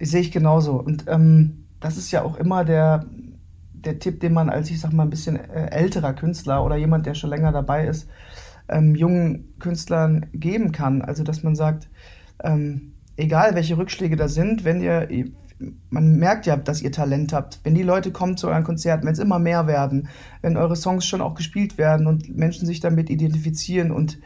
Sehe 0.00 0.22
ich 0.22 0.32
genauso. 0.32 0.72
Und 0.72 1.04
ähm, 1.06 1.66
das 1.80 1.98
ist 1.98 2.10
ja 2.12 2.22
auch 2.22 2.36
immer 2.38 2.64
der, 2.64 3.04
der 3.72 3.98
Tipp, 3.98 4.20
den 4.20 4.32
man 4.32 4.48
als, 4.48 4.70
ich 4.70 4.80
sag 4.80 4.94
mal, 4.94 5.02
ein 5.02 5.10
bisschen 5.10 5.36
äh, 5.36 5.70
älterer 5.70 6.14
Künstler 6.14 6.64
oder 6.64 6.76
jemand, 6.76 7.04
der 7.04 7.14
schon 7.14 7.28
länger 7.28 7.52
dabei 7.52 7.86
ist, 7.86 8.08
ähm, 8.68 8.94
jungen 8.94 9.54
Künstlern 9.58 10.26
geben 10.32 10.72
kann. 10.72 11.02
Also, 11.02 11.22
dass 11.24 11.42
man 11.42 11.54
sagt, 11.54 11.88
ähm, 12.42 12.92
egal 13.16 13.54
welche 13.54 13.76
Rückschläge 13.76 14.16
da 14.16 14.28
sind, 14.28 14.64
wenn 14.64 14.80
ihr, 14.80 15.08
man 15.90 16.16
merkt 16.16 16.46
ja, 16.46 16.56
dass 16.56 16.82
ihr 16.82 16.92
Talent 16.92 17.32
habt. 17.32 17.60
Wenn 17.62 17.74
die 17.74 17.82
Leute 17.82 18.10
kommen 18.10 18.36
zu 18.36 18.48
euren 18.48 18.64
Konzerten, 18.64 19.06
wenn 19.06 19.12
es 19.12 19.18
immer 19.18 19.38
mehr 19.38 19.66
werden, 19.66 20.08
wenn 20.42 20.56
eure 20.56 20.76
Songs 20.76 21.06
schon 21.06 21.20
auch 21.20 21.34
gespielt 21.34 21.78
werden 21.78 22.06
und 22.06 22.36
Menschen 22.36 22.66
sich 22.66 22.80
damit 22.80 23.10
identifizieren 23.10 23.90
und 23.90 24.18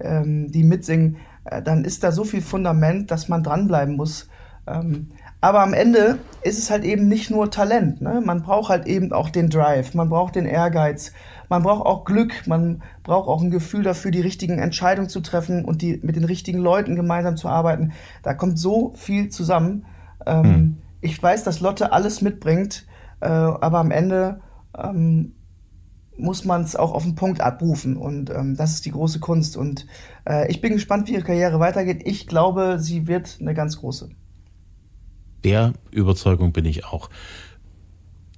ähm, 0.00 0.50
die 0.50 0.64
mitsingen, 0.64 1.16
äh, 1.44 1.62
dann 1.62 1.84
ist 1.84 2.02
da 2.02 2.12
so 2.12 2.24
viel 2.24 2.42
Fundament, 2.42 3.10
dass 3.10 3.28
man 3.28 3.42
dranbleiben 3.42 3.96
muss. 3.96 4.28
Ähm, 4.66 5.08
aber 5.42 5.60
am 5.60 5.74
Ende 5.74 6.20
ist 6.42 6.56
es 6.56 6.70
halt 6.70 6.84
eben 6.84 7.08
nicht 7.08 7.28
nur 7.28 7.50
Talent. 7.50 8.00
Ne? 8.00 8.22
Man 8.24 8.42
braucht 8.42 8.70
halt 8.70 8.86
eben 8.86 9.12
auch 9.12 9.28
den 9.28 9.50
Drive, 9.50 9.92
man 9.92 10.08
braucht 10.08 10.36
den 10.36 10.46
Ehrgeiz, 10.46 11.12
man 11.48 11.64
braucht 11.64 11.84
auch 11.84 12.04
Glück, 12.04 12.46
man 12.46 12.80
braucht 13.02 13.28
auch 13.28 13.42
ein 13.42 13.50
Gefühl 13.50 13.82
dafür, 13.82 14.12
die 14.12 14.20
richtigen 14.20 14.60
Entscheidungen 14.60 15.08
zu 15.08 15.20
treffen 15.20 15.64
und 15.64 15.82
die 15.82 15.98
mit 16.04 16.14
den 16.14 16.24
richtigen 16.24 16.60
Leuten 16.60 16.94
gemeinsam 16.94 17.36
zu 17.36 17.48
arbeiten. 17.48 17.92
Da 18.22 18.34
kommt 18.34 18.56
so 18.56 18.92
viel 18.94 19.30
zusammen. 19.30 19.84
Ähm, 20.26 20.44
hm. 20.44 20.76
Ich 21.00 21.20
weiß, 21.20 21.42
dass 21.42 21.58
Lotte 21.58 21.92
alles 21.92 22.22
mitbringt, 22.22 22.86
äh, 23.20 23.26
aber 23.26 23.80
am 23.80 23.90
Ende 23.90 24.40
ähm, 24.78 25.34
muss 26.16 26.44
man 26.44 26.62
es 26.62 26.76
auch 26.76 26.92
auf 26.92 27.02
den 27.02 27.16
Punkt 27.16 27.40
abrufen. 27.40 27.96
Und 27.96 28.30
ähm, 28.30 28.56
das 28.56 28.74
ist 28.74 28.86
die 28.86 28.92
große 28.92 29.18
Kunst. 29.18 29.56
Und 29.56 29.88
äh, 30.24 30.48
ich 30.48 30.60
bin 30.60 30.74
gespannt, 30.74 31.08
wie 31.08 31.14
ihre 31.14 31.24
Karriere 31.24 31.58
weitergeht. 31.58 32.02
Ich 32.04 32.28
glaube, 32.28 32.76
sie 32.78 33.08
wird 33.08 33.38
eine 33.40 33.54
ganz 33.54 33.78
große. 33.78 34.10
Der 35.44 35.72
Überzeugung 35.90 36.52
bin 36.52 36.64
ich 36.64 36.84
auch. 36.84 37.08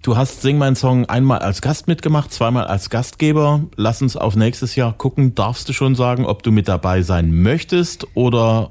Du 0.02 0.18
hast 0.18 0.42
Sing 0.42 0.58
mein 0.58 0.76
Song 0.76 1.06
einmal 1.06 1.38
als 1.38 1.62
Gast 1.62 1.88
mitgemacht, 1.88 2.30
zweimal 2.30 2.66
als 2.66 2.90
Gastgeber. 2.90 3.62
Lass 3.76 4.02
uns 4.02 4.16
auf 4.16 4.36
nächstes 4.36 4.76
Jahr 4.76 4.92
gucken. 4.92 5.34
Darfst 5.34 5.68
du 5.68 5.72
schon 5.72 5.94
sagen, 5.94 6.26
ob 6.26 6.42
du 6.42 6.52
mit 6.52 6.68
dabei 6.68 7.00
sein 7.00 7.32
möchtest 7.32 8.06
oder 8.14 8.70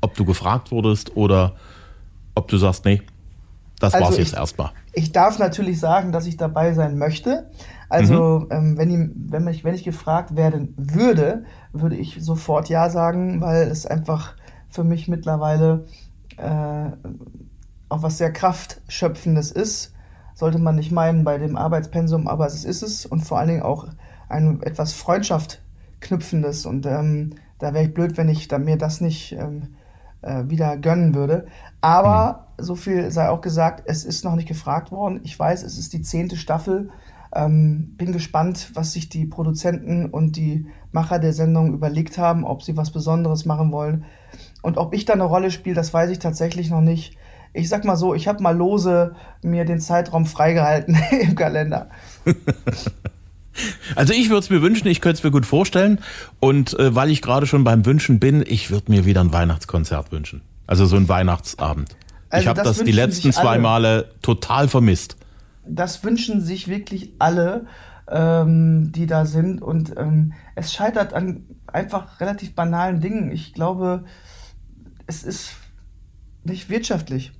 ob 0.00 0.14
du 0.16 0.24
gefragt 0.24 0.72
wurdest 0.72 1.16
oder 1.16 1.54
ob 2.34 2.48
du 2.48 2.56
sagst, 2.56 2.84
nee, 2.84 3.02
das 3.78 3.94
also 3.94 4.06
war's 4.06 4.18
jetzt 4.18 4.34
erstmal. 4.34 4.70
Ich 4.92 5.12
darf 5.12 5.38
natürlich 5.38 5.78
sagen, 5.78 6.12
dass 6.12 6.26
ich 6.26 6.36
dabei 6.36 6.72
sein 6.72 6.98
möchte. 6.98 7.50
Also, 7.88 8.40
mhm. 8.40 8.48
ähm, 8.50 8.78
wenn, 8.78 8.90
ich, 8.90 9.10
wenn, 9.30 9.48
ich, 9.48 9.64
wenn 9.64 9.74
ich 9.74 9.84
gefragt 9.84 10.34
werden 10.34 10.74
würde, 10.76 11.44
würde 11.72 11.96
ich 11.96 12.16
sofort 12.20 12.68
Ja 12.68 12.90
sagen, 12.90 13.40
weil 13.40 13.68
es 13.68 13.86
einfach 13.86 14.34
für 14.68 14.82
mich 14.82 15.08
mittlerweile 15.08 15.84
äh, 16.38 16.90
auch 17.92 18.02
was 18.02 18.18
sehr 18.18 18.32
Kraftschöpfendes 18.32 19.52
ist. 19.52 19.92
Sollte 20.34 20.58
man 20.58 20.76
nicht 20.76 20.90
meinen 20.90 21.24
bei 21.24 21.38
dem 21.38 21.56
Arbeitspensum, 21.56 22.26
aber 22.26 22.46
es 22.46 22.64
ist 22.64 22.82
es 22.82 23.06
und 23.06 23.20
vor 23.20 23.38
allen 23.38 23.48
Dingen 23.48 23.62
auch 23.62 23.86
ein 24.28 24.62
etwas 24.62 24.94
Freundschaft 24.94 25.60
knüpfendes. 26.00 26.64
Und 26.64 26.86
ähm, 26.86 27.34
da 27.58 27.74
wäre 27.74 27.84
ich 27.84 27.94
blöd, 27.94 28.16
wenn 28.16 28.28
ich 28.28 28.48
da 28.48 28.58
mir 28.58 28.78
das 28.78 29.00
nicht 29.00 29.32
ähm, 29.32 29.74
äh, 30.22 30.44
wieder 30.46 30.78
gönnen 30.78 31.14
würde. 31.14 31.46
Aber 31.80 32.48
mhm. 32.58 32.64
so 32.64 32.74
viel 32.74 33.10
sei 33.10 33.28
auch 33.28 33.42
gesagt, 33.42 33.82
es 33.86 34.04
ist 34.04 34.24
noch 34.24 34.36
nicht 34.36 34.48
gefragt 34.48 34.90
worden. 34.90 35.20
Ich 35.22 35.38
weiß, 35.38 35.62
es 35.62 35.78
ist 35.78 35.92
die 35.92 36.02
zehnte 36.02 36.36
Staffel. 36.36 36.90
Ähm, 37.34 37.94
bin 37.96 38.12
gespannt, 38.12 38.70
was 38.74 38.92
sich 38.92 39.08
die 39.10 39.26
Produzenten 39.26 40.06
und 40.06 40.36
die 40.36 40.66
Macher 40.92 41.18
der 41.18 41.32
Sendung 41.32 41.72
überlegt 41.74 42.18
haben, 42.18 42.44
ob 42.44 42.62
sie 42.62 42.76
was 42.76 42.90
Besonderes 42.90 43.44
machen 43.44 43.70
wollen. 43.70 44.04
Und 44.62 44.78
ob 44.78 44.94
ich 44.94 45.04
da 45.04 45.12
eine 45.12 45.24
Rolle 45.24 45.50
spiele, 45.50 45.74
das 45.74 45.92
weiß 45.92 46.10
ich 46.10 46.18
tatsächlich 46.18 46.70
noch 46.70 46.80
nicht. 46.80 47.16
Ich 47.54 47.68
sag 47.68 47.84
mal 47.84 47.96
so, 47.96 48.14
ich 48.14 48.28
habe 48.28 48.42
mal 48.42 48.56
lose 48.56 49.14
mir 49.42 49.64
den 49.64 49.80
Zeitraum 49.80 50.26
freigehalten 50.26 50.98
im 51.20 51.34
Kalender. 51.34 51.90
Also 53.96 54.14
ich 54.14 54.30
würde 54.30 54.40
es 54.40 54.50
mir 54.50 54.62
wünschen, 54.62 54.88
ich 54.88 55.00
könnte 55.00 55.18
es 55.18 55.24
mir 55.24 55.30
gut 55.30 55.46
vorstellen. 55.46 55.98
Und 56.40 56.78
äh, 56.78 56.94
weil 56.94 57.10
ich 57.10 57.22
gerade 57.22 57.46
schon 57.46 57.64
beim 57.64 57.84
Wünschen 57.84 58.18
bin, 58.18 58.42
ich 58.46 58.70
würde 58.70 58.90
mir 58.90 59.04
wieder 59.04 59.20
ein 59.20 59.32
Weihnachtskonzert 59.32 60.10
wünschen. 60.10 60.40
Also 60.66 60.86
so 60.86 60.96
ein 60.96 61.08
Weihnachtsabend. 61.08 61.94
Also 62.30 62.42
ich 62.42 62.48
habe 62.48 62.62
das, 62.62 62.78
das 62.78 62.86
die 62.86 62.92
letzten 62.92 63.32
zwei 63.32 63.58
Male 63.58 64.10
total 64.22 64.68
vermisst. 64.68 65.16
Das 65.66 66.02
wünschen 66.02 66.40
sich 66.40 66.66
wirklich 66.68 67.12
alle, 67.18 67.66
ähm, 68.08 68.90
die 68.92 69.06
da 69.06 69.26
sind. 69.26 69.60
Und 69.60 69.94
ähm, 69.98 70.32
es 70.54 70.72
scheitert 70.72 71.12
an 71.12 71.44
einfach 71.66 72.20
relativ 72.20 72.54
banalen 72.54 73.00
Dingen. 73.00 73.30
Ich 73.30 73.52
glaube, 73.52 74.04
es 75.06 75.24
ist 75.24 75.56
nicht 76.44 76.70
wirtschaftlich. 76.70 77.32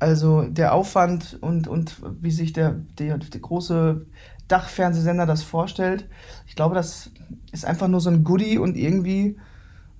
Also 0.00 0.42
der 0.42 0.72
Aufwand 0.72 1.38
und, 1.40 1.68
und 1.68 1.96
wie 2.20 2.30
sich 2.30 2.52
der, 2.52 2.80
der, 2.98 3.18
der 3.18 3.40
große 3.40 4.06
Dachfernsehsender 4.48 5.26
das 5.26 5.42
vorstellt, 5.42 6.08
ich 6.46 6.56
glaube, 6.56 6.74
das 6.74 7.10
ist 7.52 7.64
einfach 7.64 7.86
nur 7.86 8.00
so 8.00 8.10
ein 8.10 8.24
Goodie 8.24 8.58
und 8.58 8.76
irgendwie 8.76 9.38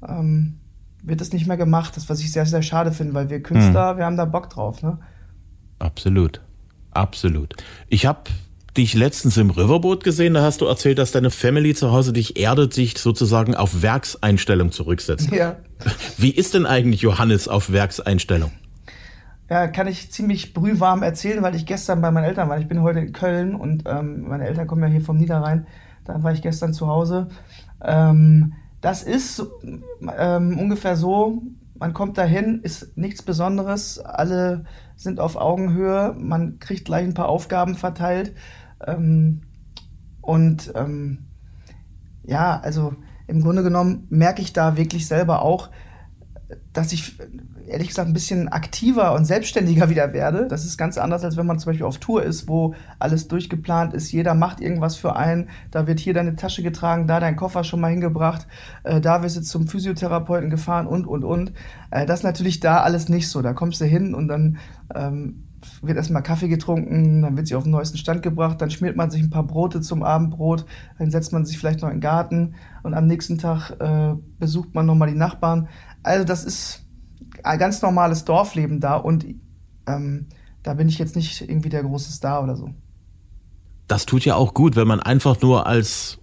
ähm, 0.06 0.58
wird 1.02 1.20
das 1.20 1.32
nicht 1.32 1.46
mehr 1.46 1.58
gemacht. 1.58 1.96
Das, 1.96 2.08
was 2.08 2.20
ich 2.20 2.32
sehr, 2.32 2.46
sehr 2.46 2.62
schade 2.62 2.92
finde, 2.92 3.14
weil 3.14 3.28
wir 3.28 3.42
Künstler, 3.42 3.90
hm. 3.90 3.98
wir 3.98 4.06
haben 4.06 4.16
da 4.16 4.24
Bock 4.24 4.48
drauf. 4.48 4.82
Ne? 4.82 4.98
Absolut. 5.78 6.40
Absolut. 6.92 7.54
Ich 7.88 8.06
habe 8.06 8.30
dich 8.76 8.94
letztens 8.94 9.36
im 9.36 9.50
Riverboot 9.50 10.02
gesehen, 10.02 10.34
da 10.34 10.42
hast 10.42 10.60
du 10.60 10.66
erzählt, 10.66 10.98
dass 10.98 11.12
deine 11.12 11.30
Family 11.30 11.74
zu 11.74 11.92
Hause 11.92 12.12
dich 12.12 12.38
erdet, 12.38 12.72
sich 12.72 12.96
sozusagen 12.98 13.54
auf 13.54 13.82
Werkseinstellung 13.82 14.72
zurücksetzt. 14.72 15.30
Ja. 15.30 15.56
Wie 16.16 16.30
ist 16.30 16.54
denn 16.54 16.66
eigentlich 16.66 17.02
Johannes 17.02 17.48
auf 17.48 17.70
Werkseinstellung? 17.72 18.52
Ja, 19.50 19.66
kann 19.66 19.88
ich 19.88 20.12
ziemlich 20.12 20.54
brühwarm 20.54 21.02
erzählen, 21.02 21.42
weil 21.42 21.56
ich 21.56 21.66
gestern 21.66 22.00
bei 22.00 22.12
meinen 22.12 22.22
Eltern 22.22 22.48
war. 22.48 22.58
Ich 22.58 22.68
bin 22.68 22.82
heute 22.82 23.00
in 23.00 23.12
Köln 23.12 23.56
und 23.56 23.82
ähm, 23.84 24.28
meine 24.28 24.46
Eltern 24.46 24.68
kommen 24.68 24.82
ja 24.82 24.88
hier 24.88 25.00
vom 25.00 25.16
Niederrhein. 25.16 25.66
Da 26.04 26.22
war 26.22 26.32
ich 26.32 26.40
gestern 26.40 26.72
zu 26.72 26.86
Hause. 26.86 27.26
Ähm, 27.82 28.52
das 28.80 29.02
ist 29.02 29.44
ähm, 30.16 30.56
ungefähr 30.56 30.94
so, 30.94 31.42
man 31.74 31.94
kommt 31.94 32.16
dahin, 32.16 32.60
ist 32.62 32.96
nichts 32.96 33.22
Besonderes, 33.22 33.98
alle 33.98 34.66
sind 34.94 35.18
auf 35.18 35.34
Augenhöhe, 35.34 36.14
man 36.16 36.60
kriegt 36.60 36.84
gleich 36.84 37.04
ein 37.04 37.14
paar 37.14 37.28
Aufgaben 37.28 37.74
verteilt. 37.74 38.36
Ähm, 38.86 39.42
und 40.20 40.72
ähm, 40.76 41.26
ja, 42.22 42.60
also 42.60 42.94
im 43.26 43.42
Grunde 43.42 43.64
genommen 43.64 44.06
merke 44.10 44.42
ich 44.42 44.52
da 44.52 44.76
wirklich 44.76 45.08
selber 45.08 45.42
auch, 45.42 45.70
dass 46.72 46.92
ich 46.92 47.14
ehrlich 47.66 47.88
gesagt 47.88 48.08
ein 48.08 48.14
bisschen 48.14 48.48
aktiver 48.48 49.14
und 49.14 49.24
selbstständiger 49.24 49.88
wieder 49.90 50.12
werde. 50.12 50.46
Das 50.48 50.64
ist 50.64 50.76
ganz 50.76 50.98
anders, 50.98 51.24
als 51.24 51.36
wenn 51.36 51.46
man 51.46 51.58
zum 51.58 51.70
Beispiel 51.70 51.86
auf 51.86 51.98
Tour 51.98 52.22
ist, 52.22 52.48
wo 52.48 52.74
alles 52.98 53.28
durchgeplant 53.28 53.94
ist. 53.94 54.10
Jeder 54.12 54.34
macht 54.34 54.60
irgendwas 54.60 54.96
für 54.96 55.16
einen. 55.16 55.48
Da 55.70 55.86
wird 55.86 56.00
hier 56.00 56.14
deine 56.14 56.36
Tasche 56.36 56.62
getragen, 56.62 57.06
da 57.06 57.20
dein 57.20 57.36
Koffer 57.36 57.64
schon 57.64 57.80
mal 57.80 57.90
hingebracht, 57.90 58.46
äh, 58.84 59.00
da 59.00 59.22
wirst 59.22 59.36
du 59.36 59.42
zum 59.42 59.68
Physiotherapeuten 59.68 60.50
gefahren 60.50 60.86
und, 60.86 61.06
und, 61.06 61.24
und. 61.24 61.52
Äh, 61.90 62.06
das 62.06 62.20
ist 62.20 62.24
natürlich 62.24 62.60
da 62.60 62.80
alles 62.80 63.08
nicht 63.08 63.28
so. 63.28 63.42
Da 63.42 63.52
kommst 63.52 63.80
du 63.80 63.84
hin 63.84 64.14
und 64.14 64.28
dann 64.28 64.58
ähm, 64.94 65.44
wird 65.82 65.96
erstmal 65.96 66.22
Kaffee 66.22 66.48
getrunken, 66.48 67.22
dann 67.22 67.36
wird 67.36 67.46
sie 67.46 67.54
auf 67.54 67.64
den 67.64 67.72
neuesten 67.72 67.98
Stand 67.98 68.22
gebracht, 68.22 68.60
dann 68.60 68.70
schmiert 68.70 68.96
man 68.96 69.10
sich 69.10 69.22
ein 69.22 69.30
paar 69.30 69.46
Brote 69.46 69.80
zum 69.80 70.02
Abendbrot, 70.02 70.64
dann 70.98 71.10
setzt 71.10 71.32
man 71.32 71.44
sich 71.44 71.58
vielleicht 71.58 71.82
noch 71.82 71.88
in 71.88 71.96
den 71.96 72.00
Garten 72.00 72.54
und 72.82 72.94
am 72.94 73.06
nächsten 73.06 73.38
Tag 73.38 73.72
äh, 73.78 74.14
besucht 74.38 74.74
man 74.74 74.86
nochmal 74.86 75.08
die 75.08 75.18
Nachbarn. 75.18 75.68
Also 76.02 76.24
das 76.24 76.44
ist 76.44 76.82
ein 77.42 77.58
ganz 77.58 77.82
normales 77.82 78.24
Dorfleben 78.24 78.80
da 78.80 78.96
und 78.96 79.26
ähm, 79.86 80.26
da 80.62 80.74
bin 80.74 80.88
ich 80.88 80.98
jetzt 80.98 81.16
nicht 81.16 81.40
irgendwie 81.40 81.68
der 81.68 81.82
große 81.82 82.12
Star 82.12 82.42
oder 82.42 82.56
so. 82.56 82.70
Das 83.88 84.06
tut 84.06 84.24
ja 84.24 84.36
auch 84.36 84.54
gut, 84.54 84.76
wenn 84.76 84.86
man 84.86 85.00
einfach 85.00 85.40
nur 85.40 85.66
als 85.66 86.18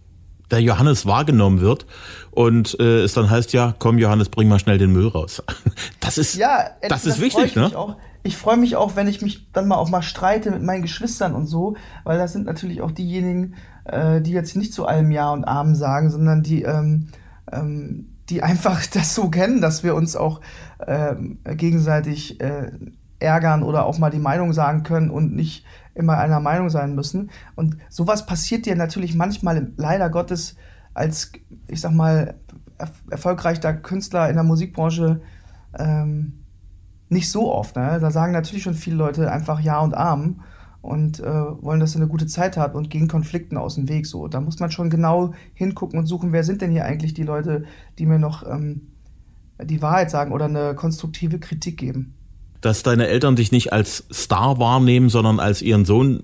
der 0.51 0.61
Johannes 0.61 1.05
wahrgenommen 1.05 1.59
wird 1.59 1.85
und 2.31 2.79
äh, 2.79 3.01
es 3.01 3.13
dann 3.13 3.29
heißt 3.29 3.51
ja, 3.53 3.75
komm 3.79 3.97
Johannes, 3.97 4.29
bring 4.29 4.47
mal 4.47 4.59
schnell 4.59 4.77
den 4.77 4.91
Müll 4.91 5.07
raus. 5.07 5.43
Das 5.99 6.17
ist 6.17 6.35
ja, 6.35 6.69
das 6.87 7.05
ist 7.05 7.19
wichtig, 7.19 7.57
ne? 7.57 7.77
Auch. 7.77 7.97
Ich 8.23 8.37
freue 8.37 8.55
mich 8.55 8.77
auch, 8.77 8.95
wenn 8.95 9.09
ich 9.09 9.21
mich 9.21 9.51
dann 9.51 9.67
mal 9.67 9.75
auch 9.75 9.89
mal 9.89 10.01
streite 10.01 10.51
mit 10.51 10.63
meinen 10.63 10.81
Geschwistern 10.81 11.35
und 11.35 11.47
so, 11.47 11.75
weil 12.05 12.17
das 12.17 12.31
sind 12.31 12.45
natürlich 12.45 12.81
auch 12.81 12.91
diejenigen, 12.91 13.55
äh, 13.83 14.21
die 14.21 14.31
jetzt 14.31 14.55
nicht 14.55 14.73
zu 14.73 14.85
allem 14.85 15.11
Ja 15.11 15.33
und 15.33 15.43
Amen 15.43 15.75
sagen, 15.75 16.09
sondern 16.09 16.43
die 16.43 16.63
ähm, 16.63 17.09
ähm, 17.51 18.16
die 18.29 18.43
einfach 18.43 18.85
das 18.93 19.15
so 19.15 19.29
kennen, 19.29 19.61
dass 19.61 19.83
wir 19.83 19.95
uns 19.95 20.15
auch 20.15 20.41
äh, 20.79 21.15
gegenseitig 21.55 22.39
äh, 22.41 22.71
ärgern 23.19 23.63
oder 23.63 23.85
auch 23.85 23.97
mal 23.97 24.11
die 24.11 24.19
Meinung 24.19 24.53
sagen 24.53 24.83
können 24.83 25.09
und 25.09 25.35
nicht 25.35 25.65
immer 25.95 26.17
einer 26.17 26.39
Meinung 26.39 26.69
sein 26.69 26.93
müssen. 26.93 27.31
Und 27.55 27.77
sowas 27.89 28.25
passiert 28.25 28.65
dir 28.65 28.75
natürlich 28.75 29.15
manchmal 29.15 29.71
leider 29.77 30.09
Gottes 30.09 30.55
als, 30.93 31.31
ich 31.67 31.81
sag 31.81 31.91
mal, 31.91 32.35
er 32.77 32.89
erfolgreicher 33.09 33.73
Künstler 33.73 34.29
in 34.29 34.35
der 34.35 34.43
Musikbranche 34.43 35.21
ähm, 35.77 36.43
nicht 37.09 37.31
so 37.31 37.51
oft. 37.51 37.75
Ne? 37.75 37.97
Da 37.99 38.11
sagen 38.11 38.33
natürlich 38.33 38.63
schon 38.63 38.75
viele 38.75 38.97
Leute 38.97 39.31
einfach 39.31 39.59
Ja 39.59 39.79
und 39.79 39.95
Amen 39.95 40.41
und 40.87 41.19
äh, 41.19 41.25
wollen, 41.25 41.79
dass 41.79 41.95
er 41.95 42.01
eine 42.01 42.09
gute 42.09 42.27
Zeit 42.27 42.55
hat 42.55 42.73
und 42.73 42.89
gehen 42.89 43.07
Konflikten 43.07 43.57
aus 43.57 43.75
dem 43.75 43.89
Weg. 43.89 44.05
So, 44.05 44.27
da 44.27 44.39
muss 44.39 44.59
man 44.59 44.71
schon 44.71 44.89
genau 44.89 45.33
hingucken 45.53 45.99
und 45.99 46.05
suchen, 46.05 46.31
wer 46.31 46.43
sind 46.43 46.61
denn 46.61 46.71
hier 46.71 46.85
eigentlich 46.85 47.13
die 47.13 47.23
Leute, 47.23 47.65
die 47.99 48.05
mir 48.05 48.19
noch 48.19 48.47
ähm, 48.49 48.87
die 49.61 49.81
Wahrheit 49.81 50.09
sagen 50.09 50.31
oder 50.31 50.45
eine 50.45 50.75
konstruktive 50.75 51.39
Kritik 51.39 51.77
geben. 51.77 52.13
Dass 52.61 52.83
deine 52.83 53.07
Eltern 53.07 53.35
dich 53.35 53.51
nicht 53.51 53.73
als 53.73 54.05
Star 54.11 54.59
wahrnehmen, 54.59 55.09
sondern 55.09 55.39
als 55.39 55.61
ihren 55.61 55.83
Sohn, 55.83 56.23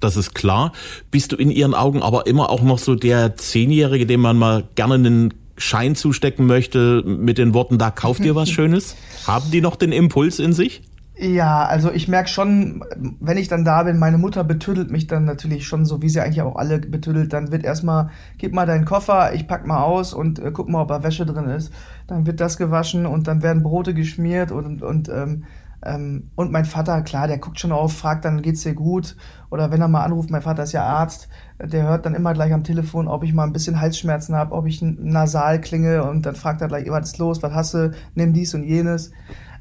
das 0.00 0.16
ist 0.16 0.34
klar. 0.34 0.72
Bist 1.10 1.32
du 1.32 1.36
in 1.36 1.50
ihren 1.50 1.74
Augen 1.74 2.02
aber 2.02 2.26
immer 2.26 2.50
auch 2.50 2.62
noch 2.62 2.78
so 2.78 2.94
der 2.94 3.36
Zehnjährige, 3.36 4.06
dem 4.06 4.20
man 4.20 4.38
mal 4.38 4.68
gerne 4.76 4.94
einen 4.94 5.34
Schein 5.58 5.96
zustecken 5.96 6.46
möchte 6.46 7.02
mit 7.04 7.38
den 7.38 7.52
Worten, 7.52 7.78
da 7.78 7.90
kauft 7.90 8.24
ihr 8.24 8.34
was 8.34 8.48
Schönes? 8.50 8.94
Haben 9.26 9.50
die 9.50 9.60
noch 9.60 9.76
den 9.76 9.90
Impuls 9.92 10.38
in 10.38 10.52
sich? 10.52 10.82
Ja, 11.18 11.64
also 11.64 11.90
ich 11.92 12.08
merke 12.08 12.28
schon, 12.28 12.84
wenn 13.20 13.38
ich 13.38 13.48
dann 13.48 13.64
da 13.64 13.82
bin, 13.84 13.98
meine 13.98 14.18
Mutter 14.18 14.44
betüdelt 14.44 14.90
mich 14.90 15.06
dann 15.06 15.24
natürlich 15.24 15.66
schon 15.66 15.86
so, 15.86 16.02
wie 16.02 16.10
sie 16.10 16.20
eigentlich 16.20 16.42
auch 16.42 16.56
alle 16.56 16.78
betüdelt. 16.78 17.32
Dann 17.32 17.50
wird 17.50 17.64
erstmal, 17.64 18.10
gib 18.36 18.52
mal 18.52 18.66
deinen 18.66 18.84
Koffer, 18.84 19.32
ich 19.32 19.48
pack 19.48 19.66
mal 19.66 19.82
aus 19.82 20.12
und 20.12 20.38
äh, 20.38 20.50
guck 20.52 20.68
mal, 20.68 20.82
ob 20.82 20.88
da 20.88 21.02
Wäsche 21.02 21.24
drin 21.24 21.48
ist. 21.48 21.72
Dann 22.06 22.26
wird 22.26 22.38
das 22.40 22.58
gewaschen 22.58 23.06
und 23.06 23.28
dann 23.28 23.42
werden 23.42 23.62
Brote 23.62 23.94
geschmiert 23.94 24.52
und, 24.52 24.82
und, 24.82 25.08
ähm, 25.08 25.44
ähm, 25.86 26.30
und 26.34 26.52
mein 26.52 26.66
Vater, 26.66 27.00
klar, 27.00 27.28
der 27.28 27.38
guckt 27.38 27.60
schon 27.60 27.72
auf, 27.72 27.94
fragt 27.96 28.26
dann, 28.26 28.42
geht's 28.42 28.62
dir 28.62 28.74
gut? 28.74 29.16
Oder 29.48 29.70
wenn 29.70 29.80
er 29.80 29.88
mal 29.88 30.04
anruft, 30.04 30.30
mein 30.30 30.42
Vater 30.42 30.64
ist 30.64 30.72
ja 30.72 30.84
Arzt, 30.84 31.30
der 31.58 31.84
hört 31.84 32.04
dann 32.04 32.14
immer 32.14 32.34
gleich 32.34 32.52
am 32.52 32.64
Telefon, 32.64 33.08
ob 33.08 33.24
ich 33.24 33.32
mal 33.32 33.44
ein 33.44 33.54
bisschen 33.54 33.80
Halsschmerzen 33.80 34.36
habe, 34.36 34.54
ob 34.54 34.66
ich 34.66 34.82
nasal 34.82 35.62
klinge 35.62 36.04
und 36.04 36.26
dann 36.26 36.34
fragt 36.34 36.60
er 36.60 36.68
gleich, 36.68 36.90
was 36.90 37.12
ist 37.12 37.18
los, 37.18 37.42
was 37.42 37.54
hast 37.54 37.72
du, 37.72 37.92
nimm 38.14 38.34
dies 38.34 38.52
und 38.52 38.64
jenes. 38.64 39.12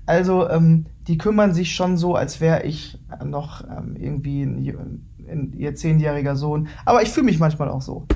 Also 0.06 0.50
ähm, 0.50 0.86
die 1.08 1.18
kümmern 1.18 1.54
sich 1.54 1.76
schon 1.76 1.98
so, 1.98 2.16
als 2.16 2.42
wäre 2.42 2.64
ich 2.64 2.98
noch 3.24 3.64
ähm, 3.64 3.96
irgendwie 3.96 4.42
ein, 4.42 5.06
ein, 5.30 5.54
ihr 5.58 5.76
zehnjähriger 5.76 6.36
Sohn. 6.36 6.68
Aber 6.86 7.04
ich 7.04 7.10
fühle 7.10 7.26
mich 7.26 7.40
manchmal 7.40 7.70
auch 7.70 7.82
so. 7.82 8.08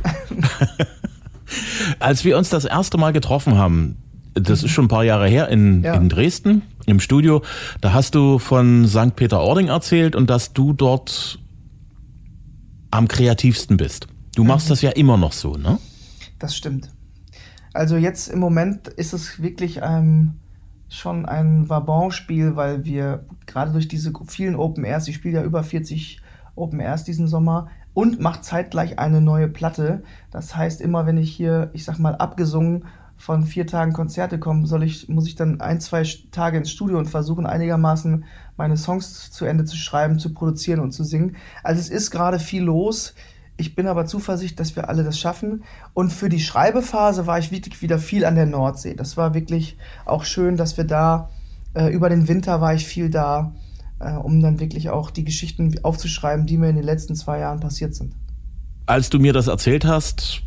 als 2.00 2.25
wir 2.25 2.38
uns 2.38 2.50
das 2.50 2.65
erste 2.65 2.98
Mal 2.98 3.13
getroffen 3.13 3.58
haben, 3.58 3.98
das 4.34 4.63
ist 4.63 4.72
schon 4.72 4.86
ein 4.86 4.89
paar 4.89 5.03
Jahre 5.03 5.27
her 5.27 5.50
in, 5.50 5.84
ja. 5.84 5.96
in 5.96 6.10
Dresden 6.10 6.63
im 6.86 7.00
Studio, 7.00 7.43
da 7.81 7.93
hast 7.93 8.15
du 8.15 8.39
von 8.39 8.88
St. 8.88 9.15
Peter-Ording 9.15 9.67
erzählt 9.67 10.15
und 10.15 10.29
dass 10.29 10.53
du 10.53 10.74
dort 10.74 11.39
am 12.91 13.08
kreativsten 13.08 13.77
bist. 13.77 14.08
Du 14.36 14.43
machst 14.43 14.67
mhm. 14.67 14.69
das 14.69 14.81
ja 14.81 14.91
immer 14.91 15.17
noch 15.17 15.34
so, 15.34 15.55
ne? 15.55 15.77
Das 16.39 16.55
stimmt. 16.55 16.89
Also 17.74 17.98
jetzt 17.98 18.29
im 18.29 18.39
Moment 18.39 18.88
ist 18.88 19.13
es 19.13 19.41
wirklich 19.41 19.79
ähm, 19.84 20.36
schon 20.89 21.25
ein 21.25 21.69
Vabon-Spiel, 21.69 22.55
weil 22.55 22.84
wir 22.84 23.25
gerade 23.46 23.72
durch 23.72 23.88
diese 23.88 24.12
vielen 24.27 24.55
Open 24.55 24.84
Airs, 24.84 25.08
ich 25.08 25.15
spiele 25.15 25.39
ja 25.39 25.43
über 25.43 25.63
40 25.63 26.22
Open 26.55 26.79
Airs 26.79 27.03
diesen 27.03 27.27
Sommer 27.27 27.69
und 27.93 28.19
mache 28.19 28.41
zeitgleich 28.41 29.00
eine 29.00 29.22
neue 29.22 29.48
Platte. 29.48 30.03
Das 30.31 30.55
heißt, 30.55 30.81
immer 30.81 31.05
wenn 31.05 31.17
ich 31.17 31.31
hier, 31.31 31.69
ich 31.74 31.86
sag 31.86 32.00
mal, 32.00 32.15
abgesungen 32.15 32.86
von 33.17 33.43
vier 33.43 33.67
Tagen 33.67 33.91
Konzerte 33.91 34.39
komme, 34.39 34.65
soll 34.65 34.84
ich, 34.84 35.10
muss 35.10 35.27
ich 35.27 35.36
dann 35.36 35.60
ein, 35.60 35.81
zwei 35.81 36.03
Tage 36.31 36.58
ins 36.58 36.72
Studio 36.72 36.98
und 36.98 37.08
versuchen 37.08 37.46
einigermaßen 37.46 38.24
meine 38.55 38.77
Songs 38.77 39.29
zu 39.31 39.46
Ende 39.46 39.65
zu 39.65 39.75
schreiben, 39.75 40.19
zu 40.19 40.34
produzieren 40.34 40.79
und 40.79 40.91
zu 40.91 41.03
singen. 41.03 41.36
Also 41.62 41.81
es 41.81 41.89
ist 41.89 42.12
gerade 42.12 42.39
viel 42.39 42.63
los. 42.63 43.13
Ich 43.59 43.75
bin 43.75 43.87
aber 43.87 44.05
zuversichtlich, 44.05 44.55
dass 44.55 44.75
wir 44.75 44.89
alle 44.89 45.03
das 45.03 45.19
schaffen. 45.19 45.63
Und 45.93 46.11
für 46.11 46.29
die 46.29 46.39
Schreibephase 46.39 47.27
war 47.27 47.37
ich 47.39 47.51
wirklich 47.51 47.81
wieder 47.81 47.99
viel 47.99 48.25
an 48.25 48.35
der 48.35 48.45
Nordsee. 48.45 48.95
Das 48.95 49.17
war 49.17 49.33
wirklich 49.33 49.77
auch 50.05 50.23
schön, 50.23 50.55
dass 50.57 50.77
wir 50.77 50.85
da, 50.85 51.29
äh, 51.73 51.93
über 51.93 52.09
den 52.09 52.27
Winter 52.27 52.61
war 52.61 52.73
ich 52.73 52.85
viel 52.85 53.09
da. 53.09 53.53
äh, 53.99 54.13
um 54.13 54.41
dann 54.41 54.59
wirklich 54.59 54.89
auch 54.89 55.11
die 55.11 55.23
Geschichten 55.23 55.75
aufzuschreiben, 55.83 56.45
die 56.45 56.57
mir 56.57 56.69
in 56.69 56.75
den 56.75 56.85
letzten 56.85 57.15
zwei 57.15 57.39
Jahren 57.39 57.59
passiert 57.59 57.95
sind. 57.95 58.15
Als 58.85 59.09
du 59.09 59.19
mir 59.19 59.33
das 59.33 59.47
erzählt 59.47 59.85
hast, 59.85 60.41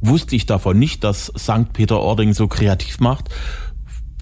wusste 0.00 0.36
ich 0.36 0.46
davon 0.46 0.78
nicht, 0.78 1.02
dass 1.04 1.32
St. 1.36 1.72
Peter-Ording 1.72 2.32
so 2.32 2.48
kreativ 2.48 3.00
macht. 3.00 3.30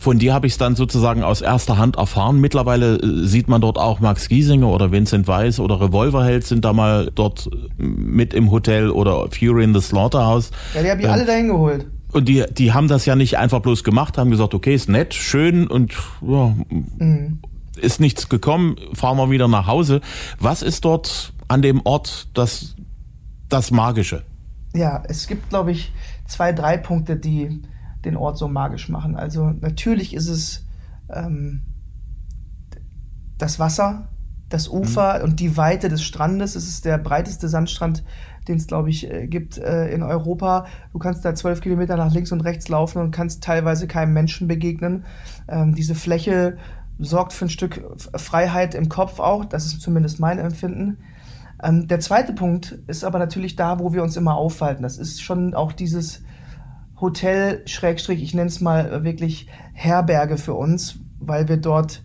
Von 0.00 0.18
dir 0.18 0.32
habe 0.32 0.46
ich 0.46 0.52
es 0.54 0.58
dann 0.58 0.76
sozusagen 0.76 1.22
aus 1.22 1.40
erster 1.40 1.76
Hand 1.76 1.96
erfahren. 1.96 2.40
Mittlerweile 2.40 2.96
äh, 2.96 3.26
sieht 3.26 3.48
man 3.48 3.60
dort 3.60 3.78
auch 3.78 4.00
Max 4.00 4.28
Giesinger 4.28 4.68
oder 4.68 4.92
Vincent 4.92 5.26
Weiss 5.26 5.58
oder 5.58 5.80
Revolverheld 5.80 6.46
sind 6.46 6.64
da 6.64 6.72
mal 6.72 7.10
dort 7.14 7.48
äh, 7.52 7.82
mit 7.82 8.34
im 8.34 8.50
Hotel 8.50 8.90
oder 8.90 9.28
Fury 9.30 9.64
in 9.64 9.74
the 9.74 9.80
Slaughterhouse. 9.80 10.50
Ja, 10.74 10.82
die 10.82 10.90
habe 10.90 11.00
ich 11.00 11.06
ähm, 11.06 11.12
alle 11.12 11.24
dahin 11.24 11.48
geholt. 11.48 11.86
Und 12.12 12.28
die, 12.28 12.44
die 12.50 12.72
haben 12.72 12.88
das 12.88 13.04
ja 13.06 13.16
nicht 13.16 13.36
einfach 13.36 13.60
bloß 13.60 13.84
gemacht, 13.84 14.16
haben 14.16 14.30
gesagt, 14.30 14.54
okay, 14.54 14.74
ist 14.74 14.88
nett, 14.88 15.12
schön 15.14 15.66
und 15.66 15.92
ja, 16.26 16.54
mhm. 16.70 17.40
ist 17.76 18.00
nichts 18.00 18.28
gekommen, 18.28 18.76
fahren 18.94 19.18
wir 19.18 19.30
wieder 19.30 19.46
nach 19.46 19.66
Hause. 19.66 20.00
Was 20.38 20.62
ist 20.62 20.84
dort 20.84 21.34
an 21.48 21.60
dem 21.60 21.82
Ort 21.84 22.28
das, 22.32 22.76
das 23.48 23.70
Magische? 23.70 24.22
Ja, 24.74 25.02
es 25.06 25.26
gibt, 25.26 25.50
glaube 25.50 25.72
ich, 25.72 25.92
zwei, 26.26 26.52
drei 26.52 26.76
Punkte, 26.78 27.16
die 27.16 27.60
den 28.04 28.16
Ort 28.16 28.38
so 28.38 28.48
magisch 28.48 28.88
machen. 28.88 29.16
Also 29.16 29.50
natürlich 29.50 30.14
ist 30.14 30.28
es 30.28 30.66
ähm, 31.10 31.62
das 33.38 33.58
Wasser, 33.58 34.08
das 34.48 34.68
Ufer 34.68 35.18
mhm. 35.18 35.24
und 35.24 35.40
die 35.40 35.56
Weite 35.56 35.88
des 35.88 36.02
Strandes. 36.02 36.56
Es 36.56 36.68
ist 36.68 36.84
der 36.84 36.98
breiteste 36.98 37.48
Sandstrand, 37.48 38.04
den 38.46 38.56
es, 38.56 38.66
glaube 38.66 38.90
ich, 38.90 39.10
äh, 39.10 39.26
gibt 39.26 39.58
äh, 39.58 39.88
in 39.88 40.02
Europa. 40.02 40.66
Du 40.92 40.98
kannst 40.98 41.24
da 41.24 41.34
zwölf 41.34 41.60
Kilometer 41.60 41.96
nach 41.96 42.12
links 42.12 42.32
und 42.32 42.40
rechts 42.40 42.68
laufen 42.68 43.00
und 43.00 43.10
kannst 43.10 43.42
teilweise 43.42 43.86
keinem 43.86 44.14
Menschen 44.14 44.48
begegnen. 44.48 45.04
Ähm, 45.48 45.74
diese 45.74 45.94
Fläche 45.94 46.56
sorgt 46.98 47.32
für 47.32 47.46
ein 47.46 47.50
Stück 47.50 47.84
Freiheit 48.16 48.74
im 48.74 48.88
Kopf 48.88 49.20
auch. 49.20 49.44
Das 49.44 49.66
ist 49.66 49.80
zumindest 49.80 50.18
mein 50.18 50.38
Empfinden. 50.38 50.98
Ähm, 51.62 51.88
der 51.88 52.00
zweite 52.00 52.32
Punkt 52.32 52.78
ist 52.86 53.04
aber 53.04 53.18
natürlich 53.18 53.56
da, 53.56 53.78
wo 53.78 53.92
wir 53.92 54.02
uns 54.02 54.16
immer 54.16 54.36
aufhalten. 54.36 54.82
Das 54.82 54.98
ist 54.98 55.22
schon 55.22 55.54
auch 55.54 55.72
dieses 55.72 56.22
Hotel, 57.00 57.62
Schrägstrich, 57.66 58.22
ich 58.22 58.34
nenne 58.34 58.48
es 58.48 58.60
mal 58.60 59.04
wirklich 59.04 59.46
Herberge 59.72 60.36
für 60.36 60.54
uns, 60.54 60.98
weil 61.20 61.48
wir 61.48 61.56
dort 61.56 62.02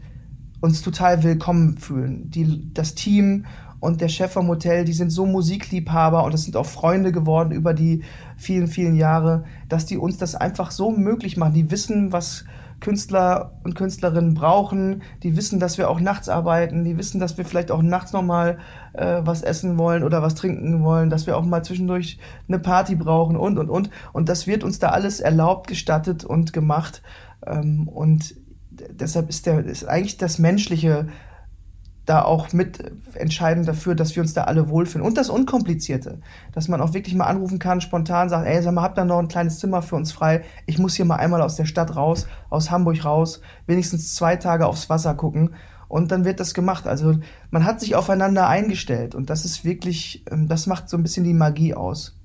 uns 0.62 0.82
total 0.82 1.24
willkommen 1.24 1.78
fühlen. 1.78 2.30
Die, 2.30 2.72
das 2.74 2.94
Team 2.94 3.46
und 3.80 4.02
der 4.02 4.08
Chef 4.08 4.32
vom 4.32 4.48
Hotel, 4.48 4.86
die 4.86 4.94
sind 4.94 5.10
so 5.10 5.26
Musikliebhaber 5.26 6.24
und 6.24 6.34
das 6.34 6.44
sind 6.44 6.56
auch 6.56 6.66
Freunde 6.66 7.12
geworden 7.12 7.52
über 7.52 7.74
die 7.74 8.04
vielen, 8.38 8.68
vielen 8.68 8.96
Jahre, 8.96 9.46
dass 9.68 9.86
die 9.86 9.98
uns 9.98 10.18
das 10.18 10.36
einfach 10.36 10.72
so 10.72 10.92
möglich 10.92 11.38
machen. 11.38 11.54
Die 11.54 11.72
wissen, 11.72 12.14
was 12.14 12.46
Künstler 12.84 13.54
und 13.64 13.76
Künstlerinnen 13.76 14.34
brauchen. 14.34 15.04
Die 15.24 15.38
wissen, 15.38 15.58
dass 15.60 15.78
wir 15.78 15.90
auch 15.90 16.02
nachts 16.02 16.28
arbeiten. 16.28 16.84
Die 16.84 16.98
wissen, 16.98 17.20
dass 17.20 17.38
wir 17.38 17.46
vielleicht 17.46 17.72
auch 17.72 17.82
nachts 17.82 18.12
nochmal 18.12 18.60
äh, 18.92 19.22
was 19.24 19.42
essen 19.42 19.78
wollen 19.78 20.04
oder 20.04 20.22
was 20.22 20.36
trinken 20.36 20.84
wollen, 20.84 21.10
dass 21.10 21.26
wir 21.26 21.38
auch 21.38 21.46
mal 21.46 21.64
zwischendurch 21.64 22.20
eine 22.50 22.60
Party 22.60 22.96
brauchen 22.96 23.38
und, 23.38 23.58
und, 23.58 23.70
und. 23.70 23.90
Und 24.12 24.28
das 24.28 24.48
wird 24.48 24.66
uns 24.66 24.80
da 24.80 24.90
alles 24.90 25.22
erlaubt, 25.22 25.68
gestattet 25.68 26.26
und 26.26 26.52
gemacht. 26.52 27.02
Ähm, 27.48 27.88
und 27.88 28.36
deshalb 28.70 29.30
ist, 29.30 29.46
der, 29.46 29.64
ist 29.66 29.86
eigentlich 29.86 30.18
das 30.18 30.38
Menschliche 30.38 31.08
da 32.06 32.22
auch 32.24 32.52
mit 32.52 32.92
entscheidend 33.14 33.68
dafür, 33.68 33.96
dass 33.96 34.16
wir 34.16 34.24
uns 34.24 34.34
da 34.34 34.44
alle 34.44 34.68
wohlfühlen. 34.70 35.06
Und 35.06 35.18
das 35.18 35.30
Unkomplizierte, 35.30 36.20
dass 36.52 36.68
man 36.68 36.82
auch 36.82 36.94
wirklich 36.94 37.16
mal 37.16 37.26
anrufen 37.26 37.60
kann, 37.60 37.80
spontan 37.80 38.30
sagt, 38.30 38.46
ey, 38.46 38.62
sag 38.62 38.74
mal, 38.74 38.82
habt 38.82 38.98
ihr 38.98 39.06
noch 39.06 39.20
ein 39.20 39.30
kleines 39.30 39.60
Zimmer 39.60 39.82
für 39.82 39.96
uns 39.96 40.12
frei? 40.12 40.44
Ich 40.66 40.78
muss 40.78 40.96
hier 40.96 41.06
mal 41.06 41.16
einmal 41.16 41.42
aus 41.42 41.56
der 41.56 41.66
Stadt 41.66 41.96
raus, 41.96 42.28
aus 42.50 42.72
Hamburg 42.72 43.06
raus, 43.06 43.40
wenigstens 43.68 44.16
zwei 44.16 44.36
Tage 44.36 44.68
aufs 44.68 44.90
Wasser 44.90 45.14
gucken. 45.16 45.52
Und 45.88 46.12
dann 46.12 46.26
wird 46.26 46.40
das 46.40 46.54
gemacht. 46.54 46.88
Also 46.88 47.20
man 47.52 47.66
hat 47.66 47.80
sich 47.80 47.96
aufeinander 47.96 48.48
eingestellt 48.48 49.16
und 49.16 49.30
das 49.30 49.46
ist 49.46 49.64
wirklich, 49.64 50.26
ähm, 50.32 50.48
das 50.48 50.68
macht 50.68 50.90
so 50.90 50.98
ein 50.98 51.04
bisschen 51.04 51.24
die 51.24 51.34
Magie 51.34 51.74
aus. 51.74 52.20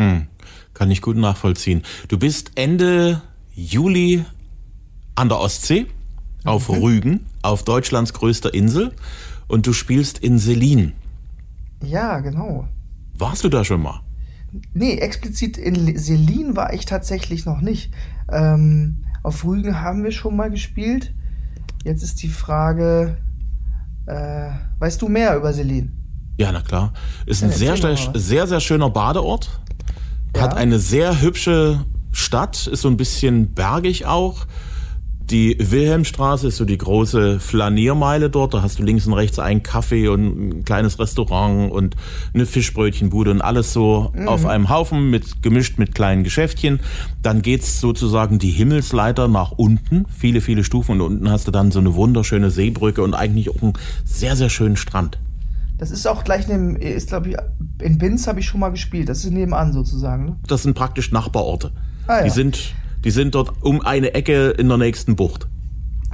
Hm, 0.00 0.26
kann 0.74 0.90
ich 0.90 1.02
gut 1.02 1.16
nachvollziehen. 1.16 1.82
Du 2.08 2.18
bist 2.18 2.52
Ende 2.56 3.20
Juli 3.54 4.24
an 5.14 5.28
der 5.28 5.38
Ostsee 5.38 5.86
auf 6.44 6.68
mhm. 6.68 6.74
Rügen, 6.76 7.26
auf 7.42 7.64
Deutschlands 7.64 8.12
größter 8.12 8.52
Insel. 8.54 8.92
Und 9.48 9.66
du 9.66 9.72
spielst 9.72 10.18
in 10.18 10.38
Selin. 10.38 10.92
Ja, 11.82 12.20
genau. 12.20 12.68
Warst 13.14 13.44
du 13.44 13.48
da 13.48 13.64
schon 13.64 13.82
mal? 13.82 14.00
Nee, 14.74 14.96
explizit 14.96 15.56
in 15.56 15.96
Selin 15.98 16.56
war 16.56 16.72
ich 16.72 16.86
tatsächlich 16.86 17.44
noch 17.46 17.60
nicht. 17.60 17.92
Ähm, 18.30 19.04
auf 19.22 19.44
Rügen 19.44 19.80
haben 19.80 20.04
wir 20.04 20.12
schon 20.12 20.36
mal 20.36 20.50
gespielt. 20.50 21.14
Jetzt 21.84 22.02
ist 22.02 22.22
die 22.22 22.28
Frage, 22.28 23.16
äh, 24.06 24.50
weißt 24.78 25.00
du 25.02 25.08
mehr 25.08 25.36
über 25.36 25.52
Selin? 25.52 25.92
Ja, 26.38 26.52
na 26.52 26.60
klar. 26.60 26.92
Ist 27.26 27.42
ein 27.42 27.50
ja, 27.50 27.56
sehr, 27.56 27.76
sehr, 27.76 27.96
sehr, 28.14 28.46
sehr 28.46 28.60
schöner 28.60 28.90
Badeort. 28.90 29.60
Ja. 30.34 30.42
Hat 30.42 30.56
eine 30.56 30.78
sehr 30.78 31.20
hübsche 31.20 31.84
Stadt, 32.10 32.66
ist 32.66 32.82
so 32.82 32.88
ein 32.88 32.96
bisschen 32.96 33.54
bergig 33.54 34.06
auch. 34.06 34.46
Die 35.32 35.56
Wilhelmstraße 35.58 36.48
ist 36.48 36.58
so 36.58 36.66
die 36.66 36.76
große 36.76 37.40
Flaniermeile 37.40 38.28
dort. 38.28 38.52
Da 38.52 38.60
hast 38.60 38.78
du 38.78 38.82
links 38.82 39.06
und 39.06 39.14
rechts 39.14 39.38
einen 39.38 39.62
Kaffee 39.62 40.08
und 40.08 40.26
ein 40.26 40.64
kleines 40.66 40.98
Restaurant 40.98 41.72
und 41.72 41.96
eine 42.34 42.44
Fischbrötchenbude 42.44 43.30
und 43.30 43.40
alles 43.40 43.72
so 43.72 44.12
mhm. 44.14 44.28
auf 44.28 44.44
einem 44.44 44.68
Haufen 44.68 45.08
mit 45.08 45.42
gemischt 45.42 45.78
mit 45.78 45.94
kleinen 45.94 46.22
Geschäftchen. 46.22 46.80
Dann 47.22 47.40
geht's 47.40 47.80
sozusagen 47.80 48.38
die 48.38 48.50
Himmelsleiter 48.50 49.26
nach 49.26 49.52
unten, 49.52 50.04
viele, 50.14 50.42
viele 50.42 50.64
Stufen 50.64 51.00
und 51.00 51.00
unten 51.00 51.30
hast 51.30 51.46
du 51.46 51.50
dann 51.50 51.70
so 51.70 51.78
eine 51.78 51.94
wunderschöne 51.94 52.50
Seebrücke 52.50 53.02
und 53.02 53.14
eigentlich 53.14 53.48
auch 53.48 53.62
einen 53.62 53.72
sehr, 54.04 54.36
sehr 54.36 54.50
schönen 54.50 54.76
Strand. 54.76 55.18
Das 55.78 55.90
ist 55.90 56.06
auch 56.06 56.24
gleich 56.24 56.46
neben, 56.46 56.76
ist 56.76 57.08
glaube 57.08 57.30
ich, 57.30 57.36
in 57.80 57.96
Binz 57.96 58.26
habe 58.26 58.40
ich 58.40 58.46
schon 58.46 58.60
mal 58.60 58.68
gespielt. 58.68 59.08
Das 59.08 59.24
ist 59.24 59.30
nebenan 59.30 59.72
sozusagen. 59.72 60.26
Ne? 60.26 60.36
Das 60.46 60.62
sind 60.62 60.74
praktisch 60.74 61.10
Nachbarorte. 61.10 61.72
Ah, 62.06 62.18
ja. 62.18 62.24
Die 62.24 62.30
sind 62.30 62.74
die 63.04 63.10
sind 63.10 63.34
dort 63.34 63.62
um 63.62 63.80
eine 63.80 64.14
Ecke 64.14 64.50
in 64.50 64.68
der 64.68 64.78
nächsten 64.78 65.16
Bucht. 65.16 65.48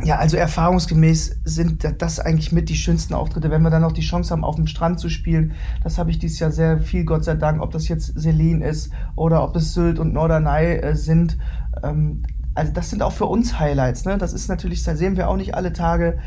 Ja, 0.05 0.16
also 0.16 0.37
erfahrungsgemäß 0.37 1.40
sind 1.44 1.85
das 1.98 2.20
eigentlich 2.20 2.53
mit 2.53 2.68
die 2.68 2.77
schönsten 2.77 3.14
Auftritte, 3.14 3.51
wenn 3.51 3.62
wir 3.62 3.70
dann 3.70 3.83
noch 3.83 3.92
die 3.92 4.03
Chance 4.03 4.31
haben, 4.31 4.44
auf 4.44 4.55
dem 4.55 4.68
Strand 4.68 5.01
zu 5.01 5.09
spielen. 5.09 5.53
Das 5.83 5.98
habe 5.98 6.11
ich 6.11 6.20
dieses 6.20 6.38
Jahr 6.38 6.53
sehr 6.53 6.79
viel, 6.79 7.05
Gott 7.05 7.24
sei 7.24 7.35
Dank, 7.35 7.61
ob 7.61 7.72
das 7.72 7.88
jetzt 7.88 8.18
Selin 8.18 8.62
ist 8.62 8.92
oder 9.16 9.42
ob 9.42 9.57
es 9.57 9.74
Sylt 9.74 9.98
und 9.98 10.12
Norderney 10.12 10.77
äh, 10.77 10.94
sind. 10.94 11.37
Ähm, 11.83 12.22
also 12.55 12.72
das 12.72 12.90
sind 12.90 13.03
auch 13.03 13.12
für 13.12 13.27
uns 13.27 13.59
Highlights. 13.59 14.05
Ne? 14.05 14.18
Das 14.18 14.33
ist 14.33 14.48
natürlich, 14.48 14.85
da 14.85 14.94
sehen 14.94 15.16
wir 15.16 15.29
auch 15.29 15.37
nicht 15.37 15.57
alle 15.57 15.72
Tage. 15.72 16.18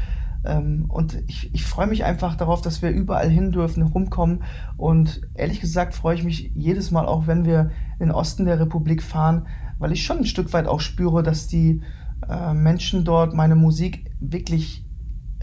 Ähm, 0.43 0.86
und 0.89 1.24
ich, 1.28 1.54
ich 1.54 1.63
freue 1.63 1.88
mich 1.88 2.04
einfach 2.04 2.36
darauf, 2.36 2.62
dass 2.62 2.82
wir 2.82 2.89
überall 2.89 3.30
hin 3.30 3.52
dürfen, 3.54 3.84
rumkommen. 3.84 4.43
Und 4.76 5.21
ehrlich 5.34 5.62
gesagt 5.62 5.93
freue 5.93 6.15
ich 6.15 6.24
mich 6.24 6.52
jedes 6.56 6.91
Mal 6.91 7.06
auch, 7.06 7.28
wenn 7.28 7.45
wir 7.45 7.71
in 8.00 8.08
den 8.08 8.12
Osten 8.12 8.45
der 8.45 8.60
Republik 8.60 9.02
fahren, 9.02 9.47
weil 9.82 9.91
ich 9.91 10.06
schon 10.06 10.20
ein 10.20 10.26
Stück 10.26 10.54
weit 10.54 10.67
auch 10.67 10.80
spüre, 10.80 11.24
dass 11.24 11.48
die 11.48 11.82
äh, 12.30 12.54
Menschen 12.54 13.04
dort 13.04 13.34
meine 13.34 13.56
Musik 13.56 14.12
wirklich 14.20 14.86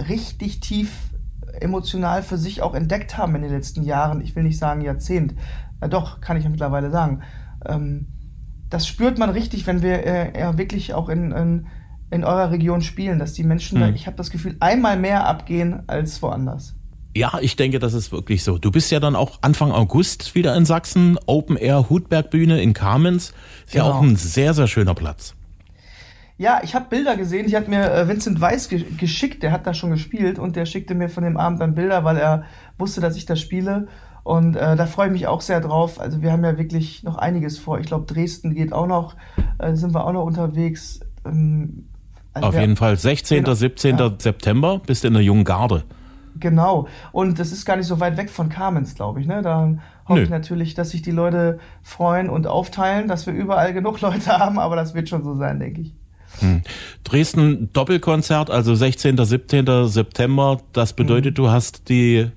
richtig 0.09 0.61
tief 0.61 1.11
emotional 1.61 2.22
für 2.22 2.38
sich 2.38 2.62
auch 2.62 2.74
entdeckt 2.74 3.18
haben 3.18 3.35
in 3.35 3.42
den 3.42 3.51
letzten 3.51 3.83
Jahren. 3.83 4.20
Ich 4.20 4.37
will 4.37 4.44
nicht 4.44 4.59
sagen 4.59 4.81
Jahrzehnt. 4.81 5.35
Ja, 5.83 5.88
doch, 5.88 6.20
kann 6.20 6.37
ich 6.37 6.44
ja 6.44 6.51
mittlerweile 6.51 6.90
sagen. 6.90 7.22
Ähm, 7.66 8.07
das 8.70 8.87
spürt 8.87 9.18
man 9.18 9.31
richtig, 9.31 9.66
wenn 9.66 9.83
wir 9.83 10.07
äh, 10.07 10.38
ja 10.38 10.57
wirklich 10.57 10.94
auch 10.94 11.09
in, 11.09 11.33
in, 11.33 11.66
in, 12.11 12.22
eurer 12.22 12.53
Region 12.53 12.81
spielen, 12.81 13.18
dass 13.18 13.33
die 13.33 13.44
Menschen, 13.44 13.81
hm. 13.81 13.88
da, 13.88 13.94
ich 13.94 14.07
habe 14.07 14.16
das 14.16 14.31
Gefühl, 14.31 14.57
einmal 14.61 14.98
mehr 14.98 15.27
abgehen 15.27 15.83
als 15.88 16.22
woanders. 16.22 16.77
Ja, 17.16 17.38
ich 17.40 17.56
denke, 17.56 17.78
das 17.78 17.94
ist 17.94 18.12
wirklich 18.12 18.44
so. 18.44 18.58
Du 18.58 18.70
bist 18.70 18.90
ja 18.90 19.00
dann 19.00 19.16
auch 19.16 19.38
Anfang 19.40 19.72
August 19.72 20.34
wieder 20.34 20.54
in 20.54 20.64
Sachsen, 20.64 21.18
Open 21.26 21.56
Air 21.56 21.88
Hutbergbühne 21.90 22.60
in 22.60 22.74
Kamenz. 22.74 23.32
Ist 23.66 23.72
genau. 23.72 23.86
ja 23.86 23.94
auch 23.94 24.02
ein 24.02 24.16
sehr, 24.16 24.54
sehr 24.54 24.66
schöner 24.66 24.94
Platz. 24.94 25.34
Ja, 26.36 26.60
ich 26.62 26.76
habe 26.76 26.86
Bilder 26.88 27.16
gesehen, 27.16 27.48
die 27.48 27.56
hat 27.56 27.66
mir 27.66 27.92
äh, 27.92 28.06
Vincent 28.06 28.40
Weiss 28.40 28.68
ge 28.68 28.84
geschickt, 28.96 29.42
der 29.42 29.50
hat 29.50 29.66
da 29.66 29.74
schon 29.74 29.90
gespielt 29.90 30.38
und 30.38 30.54
der 30.54 30.66
schickte 30.66 30.94
mir 30.94 31.08
von 31.08 31.24
dem 31.24 31.36
Abend 31.36 31.60
dann 31.60 31.74
Bilder, 31.74 32.04
weil 32.04 32.16
er 32.16 32.44
wusste, 32.78 33.00
dass 33.00 33.16
ich 33.16 33.26
da 33.26 33.34
spiele. 33.34 33.88
Und 34.22 34.54
äh, 34.54 34.76
da 34.76 34.86
freue 34.86 35.06
ich 35.06 35.12
mich 35.12 35.26
auch 35.26 35.40
sehr 35.40 35.60
drauf. 35.60 35.98
Also 35.98 36.22
wir 36.22 36.30
haben 36.30 36.44
ja 36.44 36.56
wirklich 36.56 37.02
noch 37.02 37.16
einiges 37.16 37.58
vor. 37.58 37.80
Ich 37.80 37.86
glaube, 37.86 38.04
Dresden 38.06 38.54
geht 38.54 38.72
auch 38.72 38.86
noch, 38.86 39.16
äh, 39.58 39.74
sind 39.74 39.94
wir 39.94 40.04
auch 40.04 40.12
noch 40.12 40.24
unterwegs. 40.24 41.00
Ähm, 41.24 41.86
also 42.34 42.48
Auf 42.48 42.54
jeden 42.54 42.76
Fall 42.76 42.96
16. 42.96 43.42
Genau, 43.42 43.54
17. 43.54 43.98
Ja. 43.98 44.12
September 44.16 44.80
bist 44.86 45.02
du 45.02 45.08
in 45.08 45.14
der 45.14 45.22
jungen 45.22 45.44
Garde. 45.44 45.82
Genau. 46.40 46.88
Und 47.12 47.38
das 47.38 47.53
ist 47.53 47.64
gar 47.64 47.77
nicht 47.77 47.87
so 47.87 48.01
weit 48.01 48.16
weg 48.16 48.31
von 48.31 48.48
Kamenz, 48.48 48.94
glaube 48.94 49.20
ich. 49.20 49.27
Ne? 49.27 49.42
Da 49.42 49.74
hoffe 50.07 50.22
ich 50.22 50.31
natürlich, 50.31 50.74
dass 50.74 50.90
sich 50.90 51.03
die 51.03 51.11
Leute 51.11 51.59
freuen 51.83 52.29
und 52.31 52.46
aufteilen, 52.46 53.09
dass 53.09 53.27
wir 53.27 53.35
überall 53.35 53.72
genug 53.72 54.01
Leute 54.03 54.38
haben, 54.38 54.59
aber 54.59 54.77
das 54.77 54.94
wird 54.94 55.09
schon 55.09 55.24
so 55.24 55.37
sein, 55.37 55.61
denke 55.61 55.83
ich. 55.83 55.94
Hm. 56.40 56.62
Dresden 57.05 57.72
Doppelkonzert, 57.72 58.51
also 58.51 58.74
16. 58.74 59.16
17. 59.16 59.87
September. 59.87 60.61
Das 60.72 60.92
bedeutet, 60.92 61.33
mhm. 61.33 61.42
du 61.42 61.51
hast 61.51 61.88
die 61.88 62.31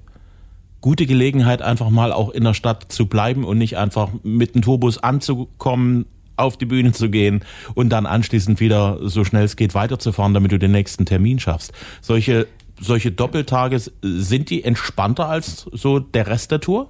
gute 0.79 1.05
Gelegenheit, 1.05 1.61
einfach 1.61 1.89
mal 1.89 2.11
auch 2.11 2.29
in 2.29 2.43
der 2.43 2.53
Stadt 2.53 2.91
zu 2.91 3.05
bleiben 3.05 3.43
und 3.43 3.57
nicht 3.57 3.77
einfach 3.77 4.09
mit 4.23 4.55
dem 4.55 4.61
Tourbus 4.61 4.97
anzukommen, 4.97 6.05
auf 6.37 6.57
die 6.57 6.65
Bühne 6.65 6.91
zu 6.91 7.09
gehen 7.09 7.43
und 7.75 7.89
dann 7.89 8.05
anschließend 8.05 8.59
wieder 8.59 8.97
so 9.01 9.23
schnell 9.23 9.43
es 9.43 9.55
geht 9.55 9.75
weiterzufahren, 9.75 10.33
damit 10.33 10.51
du 10.51 10.57
den 10.57 10.71
nächsten 10.71 11.05
Termin 11.05 11.39
schaffst. 11.39 11.71
Solche 12.01 12.47
solche 12.81 13.11
Doppeltage, 13.11 13.79
sind 14.01 14.49
die 14.49 14.63
entspannter 14.63 15.29
als 15.29 15.69
so 15.71 15.99
der 15.99 16.27
Rest 16.27 16.51
der 16.51 16.59
Tour? 16.59 16.89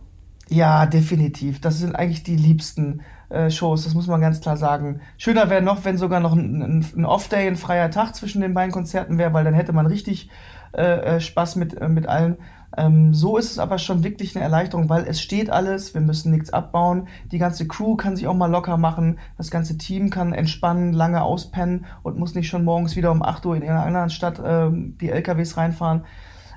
Ja, 0.49 0.86
definitiv. 0.86 1.62
Das 1.62 1.80
sind 1.80 1.95
eigentlich 1.95 2.23
die 2.23 2.36
liebsten 2.36 3.01
äh, 3.30 3.49
Shows, 3.49 3.86
das 3.86 3.93
muss 3.93 4.08
man 4.08 4.19
ganz 4.19 4.41
klar 4.41 4.58
sagen. 4.58 4.99
Schöner 5.17 5.49
wäre 5.49 5.62
noch, 5.62 5.86
wenn 5.86 5.97
sogar 5.97 6.19
noch 6.19 6.34
ein, 6.34 6.84
ein, 6.95 7.06
Off-Day, 7.06 7.47
ein 7.47 7.56
freier 7.56 7.89
Tag 7.89 8.15
zwischen 8.15 8.41
den 8.41 8.54
beiden 8.54 8.71
Konzerten 8.71 9.17
wäre, 9.17 9.34
weil 9.34 9.45
dann 9.45 9.54
hätte 9.54 9.73
man 9.73 9.86
richtig 9.86 10.30
äh, 10.73 11.15
äh 11.15 11.19
Spaß 11.21 11.56
mit, 11.56 11.80
äh, 11.80 11.88
mit 11.88 12.08
allen. 12.08 12.38
Ähm, 12.77 13.13
so 13.13 13.38
ist 13.38 13.51
es 13.51 13.60
aber 13.60 13.77
schon 13.77 14.03
wirklich 14.03 14.36
eine 14.36 14.45
Erleichterung, 14.45 14.88
weil 14.88 15.05
es 15.05 15.21
steht 15.21 15.49
alles, 15.49 15.93
wir 15.93 16.01
müssen 16.01 16.31
nichts 16.31 16.53
abbauen. 16.53 17.07
Die 17.31 17.38
ganze 17.38 17.67
Crew 17.67 17.95
kann 17.95 18.15
sich 18.15 18.27
auch 18.27 18.36
mal 18.36 18.49
locker 18.49 18.77
machen, 18.77 19.19
das 19.38 19.51
ganze 19.51 19.77
Team 19.77 20.10
kann 20.10 20.34
entspannen, 20.34 20.93
lange 20.93 21.21
auspennen 21.21 21.86
und 22.03 22.17
muss 22.17 22.34
nicht 22.34 22.47
schon 22.47 22.63
morgens 22.63 22.95
wieder 22.95 23.12
um 23.12 23.23
8 23.23 23.45
Uhr 23.45 23.55
in 23.55 23.63
einer 23.63 23.84
anderen 23.84 24.10
Stadt 24.10 24.41
ähm, 24.43 24.97
die 25.01 25.10
LKWs 25.10 25.57
reinfahren. 25.57 26.03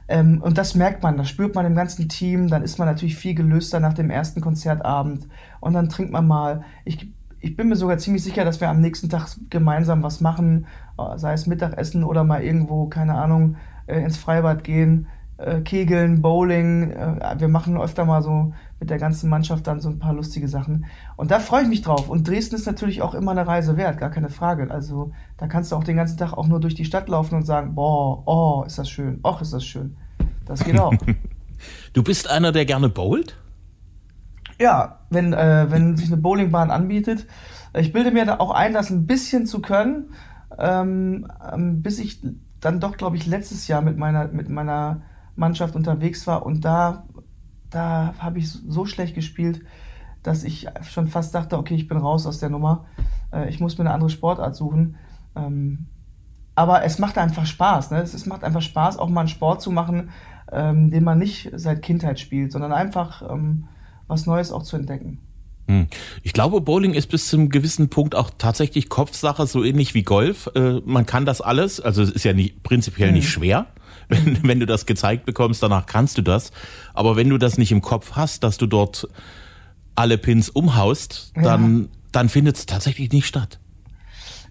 Ähm, 0.06 0.40
und 0.40 0.58
das 0.58 0.74
merkt 0.74 1.02
man, 1.02 1.16
das 1.16 1.28
spürt 1.28 1.54
man 1.54 1.66
im 1.66 1.74
ganzen 1.74 2.08
Team. 2.08 2.48
Dann 2.48 2.62
ist 2.62 2.78
man 2.78 2.86
natürlich 2.86 3.16
viel 3.16 3.34
gelöster 3.34 3.80
nach 3.80 3.94
dem 3.94 4.10
ersten 4.10 4.40
Konzertabend. 4.40 5.26
Und 5.60 5.72
dann 5.72 5.88
trinkt 5.88 6.12
man 6.12 6.26
mal. 6.26 6.62
Ich, 6.84 7.10
ich 7.40 7.56
bin 7.56 7.68
mir 7.68 7.76
sogar 7.76 7.98
ziemlich 7.98 8.22
sicher, 8.22 8.44
dass 8.44 8.60
wir 8.60 8.68
am 8.68 8.80
nächsten 8.80 9.08
Tag 9.08 9.28
gemeinsam 9.50 10.02
was 10.02 10.20
machen, 10.20 10.66
äh, 10.98 11.18
sei 11.18 11.32
es 11.32 11.46
Mittagessen 11.46 12.04
oder 12.04 12.22
mal 12.22 12.42
irgendwo, 12.42 12.86
keine 12.86 13.14
Ahnung, 13.14 13.56
äh, 13.86 14.00
ins 14.00 14.16
Freibad 14.16 14.62
gehen 14.62 15.08
äh, 15.36 15.60
Kegeln, 15.60 16.22
Bowling. 16.22 16.90
Äh, 16.90 17.36
wir 17.38 17.48
machen 17.48 17.76
öfter 17.76 18.04
mal 18.04 18.22
so 18.22 18.52
mit 18.80 18.90
der 18.90 18.98
ganzen 18.98 19.30
Mannschaft 19.30 19.66
dann 19.66 19.80
so 19.80 19.88
ein 19.88 19.98
paar 19.98 20.14
lustige 20.14 20.48
Sachen. 20.48 20.86
Und 21.16 21.30
da 21.30 21.40
freue 21.40 21.62
ich 21.62 21.68
mich 21.68 21.82
drauf. 21.82 22.08
Und 22.08 22.28
Dresden 22.28 22.54
ist 22.54 22.66
natürlich 22.66 23.02
auch 23.02 23.14
immer 23.14 23.32
eine 23.32 23.46
Reise 23.46 23.76
wert, 23.76 23.98
gar 23.98 24.10
keine 24.10 24.28
Frage. 24.28 24.70
Also 24.70 25.12
da 25.36 25.46
kannst 25.46 25.72
du 25.72 25.76
auch 25.76 25.84
den 25.84 25.96
ganzen 25.96 26.18
Tag 26.18 26.32
auch 26.32 26.46
nur 26.46 26.60
durch 26.60 26.74
die 26.74 26.84
Stadt 26.84 27.08
laufen 27.08 27.34
und 27.36 27.44
sagen, 27.44 27.74
boah, 27.74 28.22
oh, 28.26 28.64
ist 28.66 28.78
das 28.78 28.88
schön, 28.88 29.20
och, 29.24 29.40
ist 29.40 29.52
das 29.52 29.64
schön. 29.64 29.96
Das 30.44 30.64
geht 30.64 30.78
auch. 30.78 30.94
du 31.92 32.02
bist 32.02 32.30
einer, 32.30 32.52
der 32.52 32.66
gerne 32.66 32.88
bowlt? 32.88 33.36
Ja, 34.60 35.00
wenn, 35.10 35.32
äh, 35.32 35.66
wenn 35.70 35.96
sich 35.96 36.08
eine 36.08 36.16
Bowlingbahn 36.18 36.70
anbietet. 36.70 37.26
Ich 37.76 37.92
bilde 37.92 38.12
mir 38.12 38.24
da 38.24 38.38
auch 38.38 38.52
ein, 38.52 38.72
das 38.72 38.90
ein 38.90 39.06
bisschen 39.06 39.46
zu 39.46 39.60
können, 39.60 40.10
ähm, 40.58 41.26
ähm 41.52 41.82
bis 41.82 41.98
ich 41.98 42.20
dann 42.60 42.78
doch, 42.78 42.96
glaube 42.96 43.16
ich, 43.16 43.26
letztes 43.26 43.66
Jahr 43.66 43.82
mit 43.82 43.98
meiner, 43.98 44.28
mit 44.28 44.48
meiner 44.48 45.02
Mannschaft 45.36 45.76
unterwegs 45.76 46.26
war 46.26 46.44
und 46.46 46.64
da, 46.64 47.04
da 47.70 48.14
habe 48.18 48.38
ich 48.38 48.50
so 48.50 48.86
schlecht 48.86 49.14
gespielt, 49.14 49.62
dass 50.22 50.42
ich 50.42 50.66
schon 50.82 51.08
fast 51.08 51.34
dachte, 51.34 51.58
okay, 51.58 51.74
ich 51.74 51.86
bin 51.86 51.98
raus 51.98 52.26
aus 52.26 52.38
der 52.38 52.48
Nummer. 52.48 52.86
Äh, 53.32 53.48
ich 53.50 53.60
muss 53.60 53.76
mir 53.76 53.84
eine 53.84 53.92
andere 53.92 54.10
Sportart 54.10 54.56
suchen. 54.56 54.96
Ähm, 55.36 55.86
aber 56.54 56.84
es 56.84 56.98
macht 56.98 57.18
einfach 57.18 57.46
Spaß. 57.46 57.90
Ne? 57.90 57.98
Es, 57.98 58.26
macht 58.26 58.44
einfach 58.44 58.62
Spaß, 58.62 58.96
auch 58.98 59.08
mal 59.08 59.20
einen 59.20 59.28
Sport 59.28 59.60
zu 59.60 59.70
machen, 59.70 60.10
ähm, 60.50 60.90
den 60.90 61.04
man 61.04 61.18
nicht 61.18 61.50
seit 61.54 61.82
Kindheit 61.82 62.18
spielt, 62.18 62.52
sondern 62.52 62.72
einfach 62.72 63.22
ähm, 63.28 63.68
was 64.06 64.26
Neues 64.26 64.52
auch 64.52 64.62
zu 64.62 64.76
entdecken. 64.76 65.18
Hm. 65.66 65.88
Ich 66.22 66.32
glaube, 66.32 66.60
Bowling 66.60 66.94
ist 66.94 67.08
bis 67.08 67.28
zum 67.28 67.48
gewissen 67.48 67.88
Punkt 67.88 68.14
auch 68.14 68.30
tatsächlich 68.36 68.88
Kopfsache, 68.88 69.46
so 69.46 69.64
ähnlich 69.64 69.94
wie 69.94 70.02
Golf. 70.02 70.50
Äh, 70.54 70.80
man 70.84 71.06
kann 71.06 71.26
das 71.26 71.40
alles, 71.40 71.80
also 71.80 72.02
es 72.02 72.10
ist 72.10 72.24
ja 72.24 72.32
nicht, 72.32 72.62
prinzipiell 72.62 73.12
nicht 73.12 73.24
hm. 73.24 73.30
schwer. 73.30 73.66
Wenn, 74.08 74.46
wenn 74.46 74.60
du 74.60 74.66
das 74.66 74.84
gezeigt 74.84 75.24
bekommst, 75.24 75.62
danach 75.62 75.86
kannst 75.86 76.18
du 76.18 76.22
das. 76.22 76.52
Aber 76.92 77.16
wenn 77.16 77.30
du 77.30 77.38
das 77.38 77.56
nicht 77.56 77.72
im 77.72 77.80
Kopf 77.80 78.12
hast, 78.12 78.44
dass 78.44 78.58
du 78.58 78.66
dort 78.66 79.08
alle 79.94 80.18
Pins 80.18 80.50
umhaust, 80.50 81.32
dann, 81.34 81.82
ja. 81.82 81.88
dann 82.12 82.28
findet 82.28 82.56
es 82.56 82.66
tatsächlich 82.66 83.10
nicht 83.12 83.26
statt. 83.26 83.58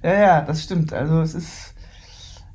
Ja, 0.01 0.13
ja, 0.13 0.41
das 0.41 0.63
stimmt. 0.63 0.91
Also 0.91 1.21
es 1.21 1.34
ist, 1.34 1.75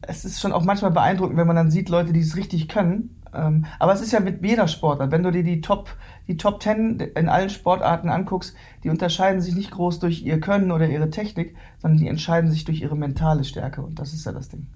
es 0.02 0.24
ist 0.24 0.40
schon 0.40 0.52
auch 0.52 0.64
manchmal 0.64 0.90
beeindruckend, 0.90 1.36
wenn 1.38 1.46
man 1.46 1.56
dann 1.56 1.70
sieht, 1.70 1.88
Leute, 1.88 2.12
die 2.12 2.20
es 2.20 2.36
richtig 2.36 2.68
können. 2.68 3.14
Ähm, 3.34 3.66
aber 3.78 3.92
es 3.92 4.00
ist 4.00 4.12
ja 4.12 4.20
mit 4.20 4.44
jeder 4.44 4.68
Sportart. 4.68 5.10
Wenn 5.10 5.22
du 5.22 5.30
dir 5.30 5.44
die 5.44 5.60
Top, 5.60 5.94
die 6.28 6.36
Top 6.36 6.60
Ten 6.60 6.98
in 6.98 7.28
allen 7.28 7.50
Sportarten 7.50 8.08
anguckst, 8.08 8.54
die 8.84 8.90
unterscheiden 8.90 9.40
sich 9.40 9.54
nicht 9.54 9.70
groß 9.70 9.98
durch 9.98 10.22
ihr 10.22 10.40
Können 10.40 10.72
oder 10.72 10.88
ihre 10.88 11.10
Technik, 11.10 11.56
sondern 11.78 11.98
die 11.98 12.08
entscheiden 12.08 12.50
sich 12.50 12.64
durch 12.64 12.80
ihre 12.80 12.96
mentale 12.96 13.44
Stärke. 13.44 13.82
Und 13.82 13.98
das 13.98 14.12
ist 14.12 14.24
ja 14.24 14.32
das 14.32 14.48
Ding. 14.48 14.66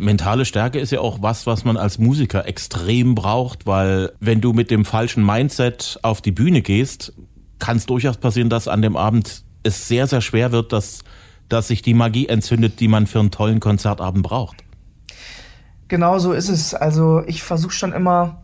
Mentale 0.00 0.44
Stärke 0.44 0.78
ist 0.78 0.92
ja 0.92 1.00
auch 1.00 1.22
was, 1.22 1.46
was 1.46 1.64
man 1.64 1.76
als 1.76 1.98
Musiker 1.98 2.46
extrem 2.46 3.14
braucht, 3.14 3.66
weil 3.66 4.12
wenn 4.20 4.40
du 4.40 4.52
mit 4.52 4.70
dem 4.70 4.84
falschen 4.84 5.24
Mindset 5.24 5.98
auf 6.02 6.20
die 6.20 6.32
Bühne 6.32 6.62
gehst, 6.62 7.12
kann 7.58 7.76
es 7.76 7.86
durchaus 7.86 8.18
passieren, 8.18 8.50
dass 8.50 8.68
an 8.68 8.82
dem 8.82 8.96
Abend 8.96 9.44
es 9.62 9.88
sehr, 9.88 10.06
sehr 10.06 10.20
schwer 10.20 10.52
wird, 10.52 10.72
dass, 10.72 11.00
dass 11.48 11.68
sich 11.68 11.82
die 11.82 11.94
Magie 11.94 12.28
entzündet, 12.28 12.80
die 12.80 12.88
man 12.88 13.06
für 13.06 13.20
einen 13.20 13.30
tollen 13.30 13.60
Konzertabend 13.60 14.22
braucht. 14.22 14.64
Genau 15.88 16.18
so 16.18 16.32
ist 16.32 16.48
es. 16.48 16.74
Also 16.74 17.22
ich 17.26 17.42
versuche 17.42 17.72
schon 17.72 17.92
immer 17.92 18.42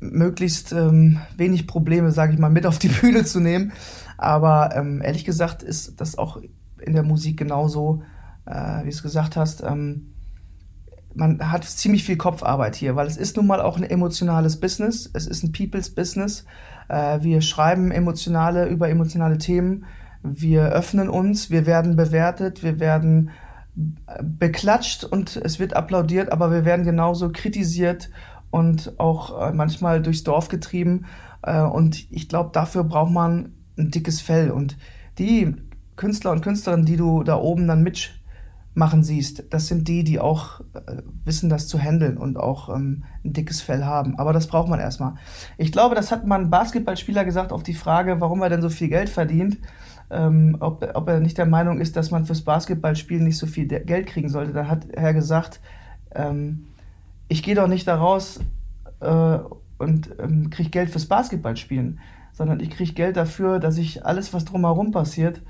möglichst 0.00 0.72
ähm, 0.72 1.20
wenig 1.36 1.66
Probleme, 1.66 2.12
sage 2.12 2.32
ich 2.32 2.38
mal, 2.38 2.50
mit 2.50 2.66
auf 2.66 2.78
die 2.78 2.88
Bühne 3.00 3.24
zu 3.24 3.40
nehmen. 3.40 3.72
Aber 4.16 4.74
ähm, 4.74 5.02
ehrlich 5.02 5.24
gesagt 5.24 5.62
ist 5.62 6.00
das 6.00 6.16
auch 6.16 6.40
in 6.78 6.92
der 6.92 7.02
Musik 7.02 7.36
genauso, 7.36 8.02
äh, 8.46 8.80
wie 8.80 8.84
du 8.84 8.90
es 8.90 9.02
gesagt 9.02 9.36
hast. 9.36 9.62
Ähm, 9.62 10.12
man 11.14 11.50
hat 11.50 11.64
ziemlich 11.64 12.04
viel 12.04 12.16
Kopfarbeit 12.16 12.76
hier, 12.76 12.96
weil 12.96 13.06
es 13.06 13.16
ist 13.16 13.36
nun 13.36 13.46
mal 13.46 13.60
auch 13.60 13.76
ein 13.76 13.82
emotionales 13.82 14.60
Business. 14.60 15.10
Es 15.12 15.26
ist 15.26 15.42
ein 15.42 15.52
People's 15.52 15.90
Business. 15.90 16.44
Äh, 16.88 17.22
wir 17.22 17.40
schreiben 17.40 17.90
emotionale 17.90 18.66
über 18.66 18.88
emotionale 18.88 19.38
Themen. 19.38 19.86
Wir 20.22 20.66
öffnen 20.66 21.08
uns, 21.08 21.50
wir 21.50 21.66
werden 21.66 21.96
bewertet, 21.96 22.62
wir 22.62 22.78
werden 22.78 23.30
äh, 24.06 24.22
beklatscht 24.22 25.04
und 25.04 25.36
es 25.36 25.58
wird 25.58 25.74
applaudiert, 25.74 26.30
aber 26.30 26.50
wir 26.52 26.64
werden 26.64 26.84
genauso 26.84 27.30
kritisiert 27.30 28.10
und 28.50 28.98
auch 28.98 29.48
äh, 29.48 29.52
manchmal 29.52 30.02
durchs 30.02 30.24
Dorf 30.24 30.48
getrieben. 30.48 31.06
Und 31.42 32.12
ich 32.12 32.28
glaube, 32.28 32.50
dafür 32.52 32.84
braucht 32.84 33.12
man 33.12 33.54
ein 33.78 33.90
dickes 33.90 34.20
Fell. 34.20 34.50
Und 34.50 34.76
die 35.18 35.56
Künstler 35.96 36.32
und 36.32 36.42
Künstlerinnen, 36.42 36.84
die 36.84 36.98
du 36.98 37.22
da 37.22 37.36
oben 37.36 37.66
dann 37.66 37.82
mit 37.82 38.19
machen 38.74 39.02
siehst, 39.02 39.52
das 39.52 39.66
sind 39.66 39.88
die, 39.88 40.04
die 40.04 40.20
auch 40.20 40.60
äh, 40.74 41.02
wissen, 41.24 41.50
das 41.50 41.66
zu 41.66 41.78
handeln 41.78 42.16
und 42.16 42.38
auch 42.38 42.68
ähm, 42.68 43.04
ein 43.24 43.32
dickes 43.32 43.60
Fell 43.60 43.84
haben. 43.84 44.18
Aber 44.18 44.32
das 44.32 44.46
braucht 44.46 44.68
man 44.68 44.78
erstmal. 44.78 45.14
Ich 45.58 45.72
glaube, 45.72 45.94
das 45.94 46.12
hat 46.12 46.26
man 46.26 46.50
Basketballspieler 46.50 47.24
gesagt 47.24 47.52
auf 47.52 47.62
die 47.62 47.74
Frage, 47.74 48.20
warum 48.20 48.42
er 48.42 48.48
denn 48.48 48.62
so 48.62 48.68
viel 48.68 48.88
Geld 48.88 49.08
verdient. 49.08 49.58
Ähm, 50.10 50.56
ob, 50.60 50.88
ob 50.94 51.08
er 51.08 51.20
nicht 51.20 51.38
der 51.38 51.46
Meinung 51.46 51.80
ist, 51.80 51.96
dass 51.96 52.10
man 52.10 52.26
fürs 52.26 52.42
Basketballspielen 52.42 53.24
nicht 53.24 53.38
so 53.38 53.46
viel 53.46 53.66
Geld 53.66 54.06
kriegen 54.06 54.28
sollte. 54.28 54.52
Da 54.52 54.68
hat 54.68 54.88
er 54.90 55.14
gesagt, 55.14 55.60
ähm, 56.14 56.66
ich 57.28 57.42
gehe 57.42 57.54
doch 57.54 57.68
nicht 57.68 57.86
da 57.86 57.96
raus 57.96 58.40
äh, 59.00 59.38
und 59.78 60.10
ähm, 60.18 60.50
kriege 60.50 60.70
Geld 60.70 60.90
fürs 60.90 61.06
Basketballspielen, 61.06 62.00
sondern 62.32 62.60
ich 62.60 62.70
kriege 62.70 62.92
Geld 62.92 63.16
dafür, 63.16 63.58
dass 63.58 63.78
ich 63.78 64.04
alles, 64.04 64.32
was 64.32 64.44
drumherum 64.44 64.90
passiert, 64.90 65.42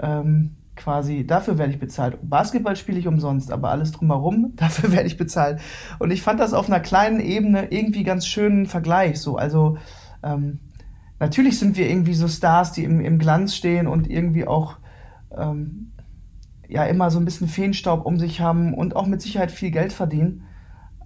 ähm, 0.00 0.56
quasi, 0.78 1.26
dafür 1.26 1.58
werde 1.58 1.72
ich 1.72 1.78
bezahlt. 1.78 2.18
Basketball 2.22 2.76
spiele 2.76 2.98
ich 2.98 3.06
umsonst, 3.06 3.52
aber 3.52 3.70
alles 3.70 3.92
drumherum, 3.92 4.52
dafür 4.56 4.92
werde 4.92 5.06
ich 5.06 5.18
bezahlt. 5.18 5.60
Und 5.98 6.10
ich 6.10 6.22
fand 6.22 6.40
das 6.40 6.54
auf 6.54 6.68
einer 6.68 6.80
kleinen 6.80 7.20
Ebene 7.20 7.70
irgendwie 7.70 8.04
ganz 8.04 8.26
schönen 8.26 8.66
Vergleich. 8.66 9.20
So, 9.20 9.36
also 9.36 9.76
ähm, 10.22 10.60
natürlich 11.18 11.58
sind 11.58 11.76
wir 11.76 11.90
irgendwie 11.90 12.14
so 12.14 12.28
Stars, 12.28 12.72
die 12.72 12.84
im, 12.84 13.00
im 13.00 13.18
Glanz 13.18 13.54
stehen 13.54 13.86
und 13.86 14.08
irgendwie 14.08 14.46
auch 14.46 14.76
ähm, 15.36 15.92
ja 16.68 16.84
immer 16.84 17.10
so 17.10 17.18
ein 17.18 17.24
bisschen 17.24 17.48
Feenstaub 17.48 18.06
um 18.06 18.18
sich 18.18 18.40
haben 18.40 18.72
und 18.72 18.96
auch 18.96 19.06
mit 19.06 19.20
Sicherheit 19.20 19.50
viel 19.50 19.70
Geld 19.70 19.92
verdienen. 19.92 20.44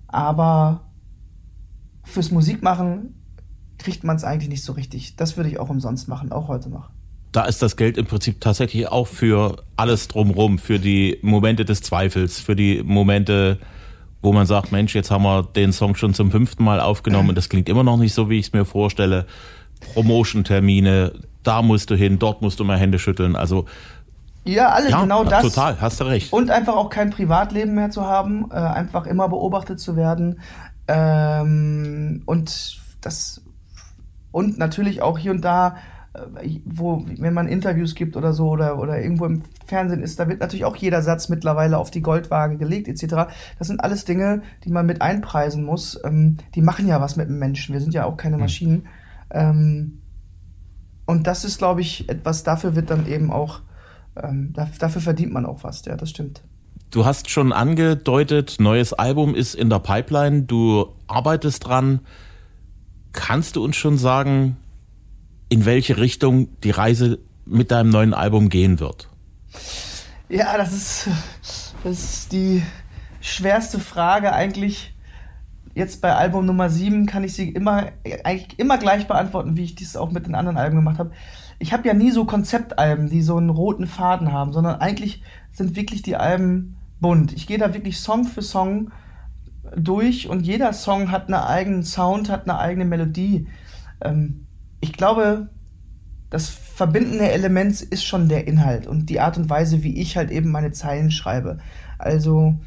Aber 0.06 0.92
fürs 2.04 2.30
Musikmachen 2.30 3.14
kriegt 3.78 4.04
man 4.04 4.16
es 4.16 4.24
eigentlich 4.24 4.50
nicht 4.50 4.64
so 4.64 4.72
richtig. 4.72 5.16
Das 5.16 5.36
würde 5.36 5.48
ich 5.48 5.58
auch 5.58 5.70
umsonst 5.70 6.08
machen, 6.08 6.30
auch 6.30 6.48
heute 6.48 6.68
noch 6.68 6.90
da 7.32 7.44
ist 7.44 7.62
das 7.62 7.76
Geld 7.76 7.96
im 7.96 8.06
Prinzip 8.06 8.40
tatsächlich 8.40 8.88
auch 8.88 9.06
für 9.06 9.56
alles 9.76 10.08
drumrum, 10.08 10.58
für 10.58 10.78
die 10.78 11.18
Momente 11.22 11.64
des 11.64 11.80
Zweifels, 11.80 12.40
für 12.40 12.54
die 12.54 12.82
Momente, 12.82 13.58
wo 14.20 14.32
man 14.32 14.46
sagt, 14.46 14.70
Mensch, 14.70 14.94
jetzt 14.94 15.10
haben 15.10 15.24
wir 15.24 15.42
den 15.42 15.72
Song 15.72 15.96
schon 15.96 16.12
zum 16.12 16.30
fünften 16.30 16.62
Mal 16.62 16.78
aufgenommen 16.78 17.30
und 17.30 17.34
das 17.38 17.48
klingt 17.48 17.70
immer 17.70 17.82
noch 17.82 17.96
nicht 17.96 18.12
so, 18.12 18.28
wie 18.28 18.38
ich 18.38 18.46
es 18.46 18.52
mir 18.52 18.66
vorstelle. 18.66 19.26
Promotion-Termine, 19.94 21.12
da 21.42 21.62
musst 21.62 21.90
du 21.90 21.96
hin, 21.96 22.18
dort 22.18 22.42
musst 22.42 22.60
du 22.60 22.64
mal 22.64 22.78
Hände 22.78 22.98
schütteln. 22.98 23.34
Also 23.34 23.64
ja, 24.44 24.68
alles 24.68 24.90
ja, 24.90 25.00
genau 25.00 25.24
das. 25.24 25.42
Total, 25.42 25.80
hast 25.80 26.00
du 26.00 26.04
recht. 26.04 26.32
Und 26.32 26.50
einfach 26.50 26.74
auch 26.74 26.90
kein 26.90 27.10
Privatleben 27.10 27.74
mehr 27.74 27.90
zu 27.90 28.04
haben, 28.04 28.50
äh, 28.50 28.54
einfach 28.54 29.06
immer 29.06 29.28
beobachtet 29.28 29.80
zu 29.80 29.96
werden. 29.96 30.40
Ähm, 30.86 32.22
und 32.26 32.80
das 33.00 33.40
und 34.32 34.58
natürlich 34.58 35.00
auch 35.02 35.18
hier 35.18 35.30
und 35.30 35.42
da 35.42 35.76
wo, 36.64 37.04
wenn 37.06 37.32
man 37.32 37.48
Interviews 37.48 37.94
gibt 37.94 38.16
oder 38.16 38.34
so 38.34 38.50
oder, 38.50 38.78
oder 38.78 39.00
irgendwo 39.00 39.24
im 39.24 39.42
Fernsehen 39.66 40.02
ist, 40.02 40.20
da 40.20 40.28
wird 40.28 40.40
natürlich 40.40 40.66
auch 40.66 40.76
jeder 40.76 41.00
Satz 41.00 41.30
mittlerweile 41.30 41.78
auf 41.78 41.90
die 41.90 42.02
Goldwaage 42.02 42.58
gelegt 42.58 42.88
etc. 42.88 43.32
Das 43.58 43.68
sind 43.68 43.82
alles 43.82 44.04
Dinge, 44.04 44.42
die 44.64 44.70
man 44.70 44.84
mit 44.84 45.00
einpreisen 45.00 45.64
muss. 45.64 45.98
Ähm, 46.04 46.36
die 46.54 46.60
machen 46.60 46.86
ja 46.86 47.00
was 47.00 47.16
mit 47.16 47.28
dem 47.28 47.38
Menschen. 47.38 47.72
Wir 47.72 47.80
sind 47.80 47.94
ja 47.94 48.04
auch 48.04 48.18
keine 48.18 48.34
hm. 48.34 48.40
Maschinen. 48.42 48.86
Ähm, 49.30 50.02
und 51.06 51.26
das 51.26 51.44
ist, 51.44 51.58
glaube 51.58 51.80
ich, 51.80 52.08
etwas, 52.08 52.42
dafür 52.42 52.76
wird 52.76 52.90
dann 52.90 53.06
eben 53.06 53.32
auch, 53.32 53.60
ähm, 54.16 54.52
dafür 54.52 55.00
verdient 55.00 55.32
man 55.32 55.46
auch 55.46 55.64
was, 55.64 55.84
ja, 55.84 55.96
das 55.96 56.10
stimmt. 56.10 56.42
Du 56.90 57.06
hast 57.06 57.30
schon 57.30 57.54
angedeutet, 57.54 58.56
neues 58.60 58.92
Album 58.92 59.34
ist 59.34 59.54
in 59.54 59.70
der 59.70 59.78
Pipeline, 59.78 60.42
du 60.42 60.88
arbeitest 61.06 61.66
dran. 61.66 62.00
Kannst 63.12 63.56
du 63.56 63.64
uns 63.64 63.76
schon 63.76 63.96
sagen, 63.96 64.58
in 65.52 65.66
welche 65.66 65.98
Richtung 65.98 66.48
die 66.62 66.70
Reise 66.70 67.18
mit 67.44 67.70
deinem 67.70 67.90
neuen 67.90 68.14
Album 68.14 68.48
gehen 68.48 68.80
wird? 68.80 69.10
Ja, 70.30 70.56
das 70.56 70.72
ist, 70.72 71.08
das 71.84 72.02
ist 72.02 72.32
die 72.32 72.62
schwerste 73.20 73.78
Frage 73.78 74.32
eigentlich. 74.32 74.94
Jetzt 75.74 76.00
bei 76.00 76.14
Album 76.14 76.46
Nummer 76.46 76.70
7 76.70 77.04
kann 77.04 77.22
ich 77.22 77.34
sie 77.34 77.50
immer, 77.50 77.88
eigentlich 78.24 78.58
immer 78.58 78.78
gleich 78.78 79.06
beantworten, 79.06 79.58
wie 79.58 79.64
ich 79.64 79.74
dies 79.74 79.94
auch 79.94 80.10
mit 80.10 80.26
den 80.26 80.34
anderen 80.34 80.56
Alben 80.56 80.76
gemacht 80.76 80.98
habe. 80.98 81.12
Ich 81.58 81.74
habe 81.74 81.86
ja 81.86 81.92
nie 81.92 82.12
so 82.12 82.24
Konzeptalben, 82.24 83.10
die 83.10 83.20
so 83.20 83.36
einen 83.36 83.50
roten 83.50 83.86
Faden 83.86 84.32
haben, 84.32 84.54
sondern 84.54 84.80
eigentlich 84.80 85.22
sind 85.52 85.76
wirklich 85.76 86.00
die 86.00 86.16
Alben 86.16 86.78
bunt. 86.98 87.34
Ich 87.34 87.46
gehe 87.46 87.58
da 87.58 87.74
wirklich 87.74 88.00
Song 88.00 88.24
für 88.24 88.40
Song 88.40 88.90
durch 89.76 90.30
und 90.30 90.46
jeder 90.46 90.72
Song 90.72 91.10
hat 91.10 91.26
einen 91.26 91.34
eigenen 91.34 91.82
Sound, 91.82 92.30
hat 92.30 92.48
eine 92.48 92.58
eigene 92.58 92.86
Melodie. 92.86 93.48
Ähm, 94.00 94.46
ich 94.82 94.92
glaube, 94.92 95.48
das 96.28 96.48
verbindende 96.48 97.30
Element 97.30 97.80
ist 97.80 98.04
schon 98.04 98.28
der 98.28 98.46
Inhalt 98.46 98.86
und 98.86 99.08
die 99.08 99.20
Art 99.20 99.38
und 99.38 99.48
Weise, 99.48 99.82
wie 99.82 100.00
ich 100.00 100.16
halt 100.16 100.30
eben 100.30 100.50
meine 100.50 100.72
Zeilen 100.72 101.10
schreibe. 101.10 101.58
Also 101.98 102.58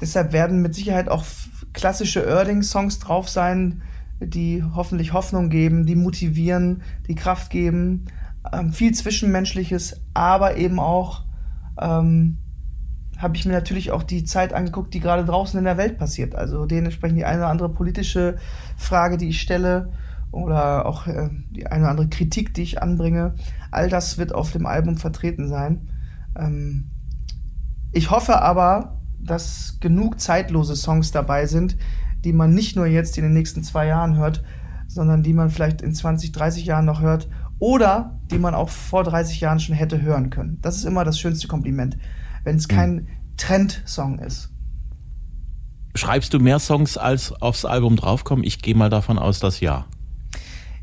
deshalb 0.00 0.32
werden 0.32 0.60
mit 0.60 0.74
Sicherheit 0.74 1.08
auch 1.08 1.24
klassische 1.72 2.20
Erding-Songs 2.20 2.98
drauf 2.98 3.28
sein, 3.28 3.82
die 4.18 4.64
hoffentlich 4.74 5.12
Hoffnung 5.12 5.50
geben, 5.50 5.86
die 5.86 5.94
motivieren, 5.94 6.82
die 7.06 7.14
Kraft 7.14 7.50
geben. 7.50 8.06
Ähm, 8.52 8.72
viel 8.72 8.92
Zwischenmenschliches, 8.92 10.00
aber 10.12 10.56
eben 10.56 10.80
auch 10.80 11.22
ähm, 11.80 12.38
habe 13.18 13.36
ich 13.36 13.46
mir 13.46 13.52
natürlich 13.52 13.92
auch 13.92 14.02
die 14.02 14.24
Zeit 14.24 14.52
angeguckt, 14.52 14.94
die 14.94 15.00
gerade 15.00 15.24
draußen 15.24 15.56
in 15.58 15.64
der 15.64 15.76
Welt 15.76 15.96
passiert. 15.96 16.34
Also 16.34 16.66
dementsprechend 16.66 17.18
die 17.18 17.24
eine 17.24 17.42
oder 17.42 17.50
andere 17.50 17.68
politische 17.68 18.38
Frage, 18.76 19.16
die 19.16 19.28
ich 19.28 19.40
stelle 19.40 19.92
oder 20.32 20.86
auch 20.86 21.06
äh, 21.06 21.28
die 21.50 21.66
eine 21.66 21.82
oder 21.82 21.90
andere 21.90 22.08
Kritik, 22.08 22.54
die 22.54 22.62
ich 22.62 22.82
anbringe. 22.82 23.34
All 23.70 23.88
das 23.88 24.18
wird 24.18 24.34
auf 24.34 24.52
dem 24.52 24.66
Album 24.66 24.96
vertreten 24.96 25.48
sein. 25.48 25.88
Ähm, 26.38 26.90
ich 27.92 28.10
hoffe 28.10 28.40
aber, 28.40 29.00
dass 29.18 29.78
genug 29.80 30.20
zeitlose 30.20 30.76
Songs 30.76 31.10
dabei 31.10 31.46
sind, 31.46 31.76
die 32.24 32.32
man 32.32 32.54
nicht 32.54 32.76
nur 32.76 32.86
jetzt 32.86 33.18
in 33.18 33.24
den 33.24 33.32
nächsten 33.32 33.62
zwei 33.62 33.86
Jahren 33.86 34.16
hört, 34.16 34.44
sondern 34.86 35.22
die 35.22 35.32
man 35.32 35.50
vielleicht 35.50 35.82
in 35.82 35.94
20, 35.94 36.32
30 36.32 36.64
Jahren 36.64 36.84
noch 36.84 37.00
hört 37.00 37.28
oder 37.58 38.18
die 38.30 38.38
man 38.38 38.54
auch 38.54 38.70
vor 38.70 39.04
30 39.04 39.40
Jahren 39.40 39.60
schon 39.60 39.74
hätte 39.74 40.00
hören 40.00 40.30
können. 40.30 40.58
Das 40.62 40.76
ist 40.76 40.84
immer 40.84 41.04
das 41.04 41.18
schönste 41.18 41.48
Kompliment 41.48 41.96
wenn 42.44 42.56
es 42.56 42.64
hm. 42.64 42.76
kein 42.76 43.08
Trendsong 43.36 44.18
ist. 44.18 44.50
Schreibst 45.94 46.32
du 46.32 46.38
mehr 46.38 46.58
Songs, 46.58 46.96
als 46.96 47.32
aufs 47.32 47.64
Album 47.64 47.96
draufkommen? 47.96 48.44
Ich 48.44 48.62
gehe 48.62 48.74
mal 48.74 48.90
davon 48.90 49.18
aus, 49.18 49.40
dass 49.40 49.60
ja. 49.60 49.86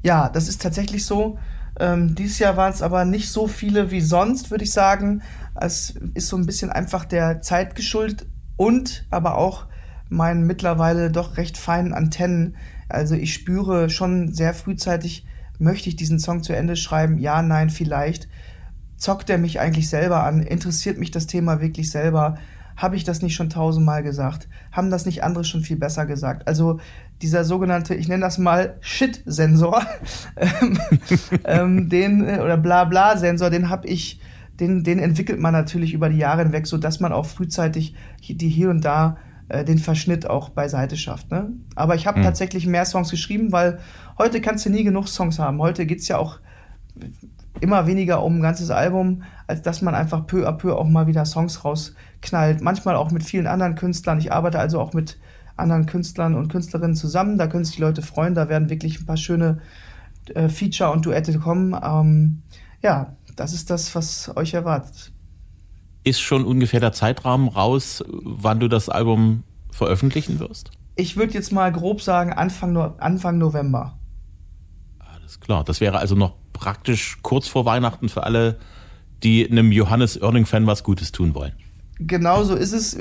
Ja, 0.03 0.29
das 0.29 0.47
ist 0.47 0.61
tatsächlich 0.61 1.05
so. 1.05 1.37
Ähm, 1.79 2.15
dieses 2.15 2.39
Jahr 2.39 2.57
waren 2.57 2.73
es 2.73 2.81
aber 2.81 3.05
nicht 3.05 3.29
so 3.29 3.47
viele 3.47 3.91
wie 3.91 4.01
sonst, 4.01 4.51
würde 4.51 4.63
ich 4.63 4.71
sagen. 4.71 5.21
Es 5.55 5.95
ist 6.13 6.27
so 6.27 6.37
ein 6.37 6.45
bisschen 6.45 6.71
einfach 6.71 7.05
der 7.05 7.41
Zeit 7.41 7.75
geschuldet 7.75 8.25
und 8.55 9.05
aber 9.09 9.37
auch 9.37 9.67
meinen 10.09 10.45
mittlerweile 10.47 11.11
doch 11.11 11.37
recht 11.37 11.57
feinen 11.57 11.93
Antennen. 11.93 12.55
Also 12.89 13.15
ich 13.15 13.33
spüre 13.33 13.89
schon 13.89 14.33
sehr 14.33 14.53
frühzeitig, 14.53 15.25
möchte 15.59 15.89
ich 15.89 15.95
diesen 15.95 16.19
Song 16.19 16.43
zu 16.43 16.53
Ende 16.53 16.75
schreiben? 16.75 17.17
Ja, 17.17 17.41
nein, 17.41 17.69
vielleicht 17.69 18.27
zockt 18.95 19.29
er 19.29 19.37
mich 19.37 19.59
eigentlich 19.59 19.89
selber 19.89 20.23
an? 20.23 20.41
Interessiert 20.41 20.97
mich 20.97 21.11
das 21.11 21.27
Thema 21.27 21.61
wirklich 21.61 21.91
selber? 21.91 22.37
Habe 22.75 22.95
ich 22.95 23.03
das 23.03 23.21
nicht 23.21 23.35
schon 23.35 23.49
tausendmal 23.49 24.03
gesagt? 24.03 24.47
Haben 24.71 24.91
das 24.91 25.05
nicht 25.05 25.23
andere 25.23 25.43
schon 25.43 25.61
viel 25.61 25.77
besser 25.77 26.05
gesagt? 26.05 26.47
Also 26.47 26.79
dieser 27.21 27.43
sogenannte, 27.43 27.95
ich 27.95 28.07
nenne 28.07 28.21
das 28.21 28.37
mal 28.37 28.77
Shit-Sensor, 28.81 29.83
ähm, 30.35 30.79
ähm, 31.45 31.89
den 31.89 32.27
äh, 32.27 32.39
oder 32.39 32.57
Blabla-Sensor, 32.57 33.49
den 33.49 33.69
habe 33.69 33.87
ich, 33.87 34.19
den, 34.59 34.83
den 34.83 34.99
entwickelt 34.99 35.39
man 35.39 35.53
natürlich 35.53 35.93
über 35.93 36.09
die 36.09 36.17
Jahre 36.17 36.43
hinweg, 36.43 36.67
so 36.67 36.77
dass 36.77 36.99
man 36.99 37.11
auch 37.11 37.25
frühzeitig 37.25 37.95
die 38.27 38.49
hier 38.49 38.69
und 38.69 38.85
da 38.85 39.17
äh, 39.49 39.63
den 39.63 39.79
Verschnitt 39.79 40.29
auch 40.29 40.49
beiseite 40.49 40.97
schafft. 40.97 41.31
Ne? 41.31 41.53
Aber 41.75 41.95
ich 41.95 42.05
habe 42.05 42.19
mhm. 42.19 42.23
tatsächlich 42.23 42.67
mehr 42.67 42.85
Songs 42.85 43.09
geschrieben, 43.09 43.51
weil 43.51 43.79
heute 44.17 44.41
kannst 44.41 44.65
du 44.65 44.69
nie 44.69 44.83
genug 44.83 45.07
Songs 45.07 45.39
haben. 45.39 45.59
Heute 45.59 45.85
geht's 45.85 46.07
ja 46.07 46.17
auch 46.17 46.39
immer 47.59 47.87
weniger 47.87 48.23
um 48.23 48.37
ein 48.37 48.41
ganzes 48.41 48.69
Album, 48.69 49.23
als 49.47 49.61
dass 49.61 49.81
man 49.81 49.95
einfach 49.95 50.27
peu 50.27 50.47
à 50.47 50.51
peu 50.51 50.75
auch 50.75 50.87
mal 50.87 51.07
wieder 51.07 51.25
Songs 51.25 51.63
rausknallt. 51.63 52.61
Manchmal 52.61 52.95
auch 52.95 53.11
mit 53.11 53.23
vielen 53.23 53.47
anderen 53.47 53.75
Künstlern. 53.75 54.19
Ich 54.19 54.31
arbeite 54.31 54.59
also 54.59 54.79
auch 54.79 54.93
mit 54.93 55.17
anderen 55.57 55.85
Künstlern 55.85 56.35
und 56.35 56.49
Künstlerinnen 56.49 56.95
zusammen. 56.95 57.37
Da 57.37 57.47
können 57.47 57.65
sich 57.65 57.75
die 57.75 57.81
Leute 57.81 58.01
freuen. 58.01 58.35
Da 58.35 58.49
werden 58.49 58.69
wirklich 58.69 58.99
ein 58.99 59.05
paar 59.05 59.17
schöne 59.17 59.59
äh, 60.33 60.49
Feature 60.49 60.91
und 60.91 61.05
Duette 61.05 61.37
kommen. 61.39 61.75
Ähm, 61.81 62.41
ja, 62.81 63.15
das 63.35 63.53
ist 63.53 63.69
das, 63.69 63.93
was 63.95 64.35
euch 64.35 64.53
erwartet. 64.53 65.11
Ist 66.03 66.21
schon 66.21 66.45
ungefähr 66.45 66.79
der 66.79 66.93
Zeitrahmen 66.93 67.49
raus, 67.49 68.03
wann 68.07 68.59
du 68.59 68.67
das 68.67 68.89
Album 68.89 69.43
veröffentlichen 69.71 70.39
wirst? 70.39 70.71
Ich 70.95 71.17
würde 71.17 71.33
jetzt 71.33 71.51
mal 71.51 71.71
grob 71.71 72.01
sagen 72.01 72.33
Anfang, 72.33 72.73
no 72.73 72.95
Anfang 72.97 73.37
November. 73.37 73.99
Alles 74.99 75.39
klar. 75.39 75.63
Das 75.63 75.81
wäre 75.81 75.99
also 75.99 76.15
noch 76.15 76.33
praktisch 76.53 77.19
kurz 77.21 77.47
vor 77.47 77.65
Weihnachten 77.65 78.09
für 78.09 78.23
alle, 78.23 78.57
die 79.23 79.49
einem 79.49 79.71
Johannes 79.71 80.21
Oerling-Fan 80.21 80.65
was 80.65 80.83
Gutes 80.83 81.11
tun 81.11 81.35
wollen. 81.35 81.53
Genau 81.99 82.43
so 82.43 82.55
ist 82.55 82.73
es. 82.73 82.97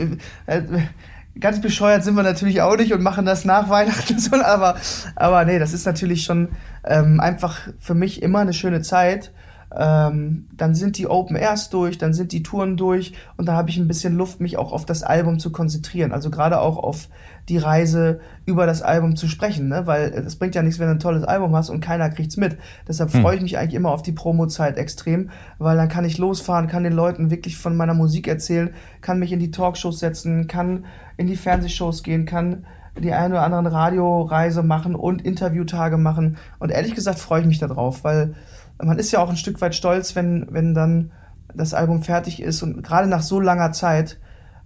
Ganz 1.39 1.61
bescheuert 1.61 2.03
sind 2.03 2.15
wir 2.15 2.23
natürlich 2.23 2.63
auch 2.63 2.77
nicht 2.77 2.93
und 2.93 3.03
machen 3.03 3.27
das 3.27 3.45
nach 3.45 3.69
Weihnachten, 3.71 4.41
aber, 4.43 4.77
aber 5.15 5.45
nee, 5.45 5.59
das 5.59 5.73
ist 5.73 5.87
natürlich 5.87 6.25
schon 6.25 6.49
ähm, 6.85 7.21
einfach 7.21 7.59
für 7.79 7.95
mich 7.95 8.23
immer 8.23 8.41
eine 8.41 8.53
schöne 8.53 8.83
Zeit. 8.83 9.33
Ähm, 9.75 10.47
dann 10.57 10.75
sind 10.75 10.97
die 10.97 11.09
Open 11.09 11.37
Airs 11.37 11.71
durch, 11.71 11.99
dann 11.99 12.15
sind 12.15 12.33
die 12.33 12.43
Touren 12.43 12.77
durch 12.77 13.15
und 13.37 13.47
da 13.47 13.55
habe 13.55 13.69
ich 13.69 13.77
ein 13.79 13.89
bisschen 13.89 14.17
Luft, 14.17 14.41
mich 14.41 14.59
auch 14.59 14.73
auf 14.73 14.87
das 14.87 15.03
Album 15.03 15.39
zu 15.39 15.51
konzentrieren. 15.51 16.13
Also 16.13 16.31
gerade 16.31 16.61
auch 16.61 16.79
auf 16.79 17.09
die 17.49 17.59
Reise 17.59 18.21
über 18.45 18.67
das 18.67 18.83
Album 18.83 19.17
zu 19.17 19.29
sprechen, 19.29 19.69
ne? 19.69 19.87
weil 19.87 20.13
es 20.13 20.37
bringt 20.37 20.55
ja 20.55 20.63
nichts, 20.63 20.79
wenn 20.79 20.87
du 20.87 20.95
ein 20.95 21.01
tolles 21.01 21.25
Album 21.25 21.55
hast 21.55 21.71
und 21.71 21.81
keiner 21.81 22.11
kriegt's 22.11 22.37
mit. 22.37 22.57
Deshalb 22.89 23.13
hm. 23.13 23.23
freue 23.23 23.37
ich 23.37 23.43
mich 23.43 23.59
eigentlich 23.59 23.75
immer 23.75 23.91
auf 23.91 24.03
die 24.03 24.13
Promo-Zeit 24.13 24.77
extrem, 24.77 25.31
weil 25.59 25.77
dann 25.77 25.89
kann 25.89 26.05
ich 26.05 26.19
losfahren, 26.19 26.69
kann 26.69 26.85
den 26.85 26.93
Leuten 26.93 27.31
wirklich 27.31 27.57
von 27.57 27.77
meiner 27.77 27.95
Musik 27.95 28.29
erzählen, 28.29 28.71
kann 29.01 29.19
mich 29.19 29.33
in 29.33 29.41
die 29.41 29.51
Talkshows 29.51 29.99
setzen, 29.99 30.47
kann 30.47 30.85
in 31.17 31.27
die 31.27 31.37
Fernsehshows 31.37 32.03
gehen, 32.03 32.25
kann 32.25 32.67
die 32.99 33.13
eine 33.13 33.35
oder 33.35 33.43
andere 33.43 33.73
Radioreise 33.73 34.63
machen 34.63 34.95
und 34.95 35.23
Interviewtage 35.23 35.99
machen. 35.99 36.39
Und 36.59 36.71
ehrlich 36.71 36.95
gesagt 36.95 37.19
freue 37.19 37.43
ich 37.43 37.47
mich 37.47 37.59
darauf, 37.59 38.05
weil 38.05 38.35
man 38.83 38.99
ist 38.99 39.13
ja 39.13 39.21
auch 39.21 39.31
ein 39.31 39.37
Stück 39.37 39.61
weit 39.61 39.75
stolz, 39.75 40.15
wenn, 40.15 40.47
wenn 40.51 40.75
dann 40.75 41.13
das 41.55 41.75
Album 41.75 42.03
fertig 42.03 42.43
ist 42.43 42.63
und 42.63 42.83
gerade 42.83 43.09
nach 43.09 43.23
so 43.23 43.41
langer 43.41 43.73
Zeit 43.73 44.19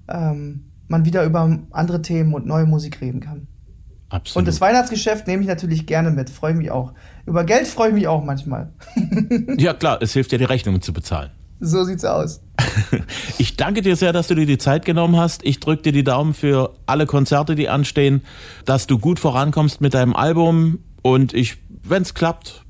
ähm, 0.09 0.70
man 0.88 1.05
wieder 1.05 1.25
über 1.25 1.59
andere 1.70 2.03
Themen 2.03 2.35
und 2.35 2.46
neue 2.46 2.66
Musik 2.66 3.01
reden 3.01 3.20
kann. 3.20 3.46
Absolut. 4.09 4.38
Und 4.38 4.49
das 4.49 4.61
Weihnachtsgeschäft 4.61 5.29
nehme 5.29 5.42
ich 5.42 5.49
natürlich 5.49 5.87
gerne 5.87 6.11
mit, 6.11 6.31
freue 6.31 6.55
mich 6.55 6.73
auch. 6.73 6.92
Über 7.27 7.44
Geld 7.44 7.68
freue 7.68 7.90
ich 7.90 7.94
mich 7.94 8.09
auch 8.09 8.25
manchmal. 8.25 8.73
ja 9.57 9.73
klar, 9.73 10.03
es 10.03 10.12
hilft 10.12 10.33
ja 10.33 10.38
die 10.38 10.44
Rechnungen 10.44 10.83
zu 10.83 10.92
bezahlen. 10.92 11.31
So 11.61 11.85
sieht's 11.85 12.05
aus. 12.05 12.42
Ich 13.38 13.57
danke 13.57 13.81
dir 13.81 13.96
sehr, 13.96 14.12
dass 14.12 14.27
du 14.27 14.35
dir 14.35 14.44
die 14.44 14.59
Zeit 14.59 14.85
genommen 14.85 15.16
hast. 15.16 15.44
Ich 15.44 15.61
drücke 15.61 15.83
dir 15.83 15.92
die 15.92 16.05
Daumen 16.05 16.35
für 16.35 16.75
alle 16.85 17.07
Konzerte, 17.07 17.55
die 17.55 17.68
anstehen, 17.68 18.23
dass 18.66 18.87
du 18.87 18.99
gut 18.99 19.18
vorankommst 19.18 19.81
mit 19.81 19.94
deinem 19.94 20.14
Album 20.14 20.81
und 21.01 21.33
ich, 21.33 21.57
wenn 21.83 22.03
es 22.03 22.12
klappt, 22.12 22.64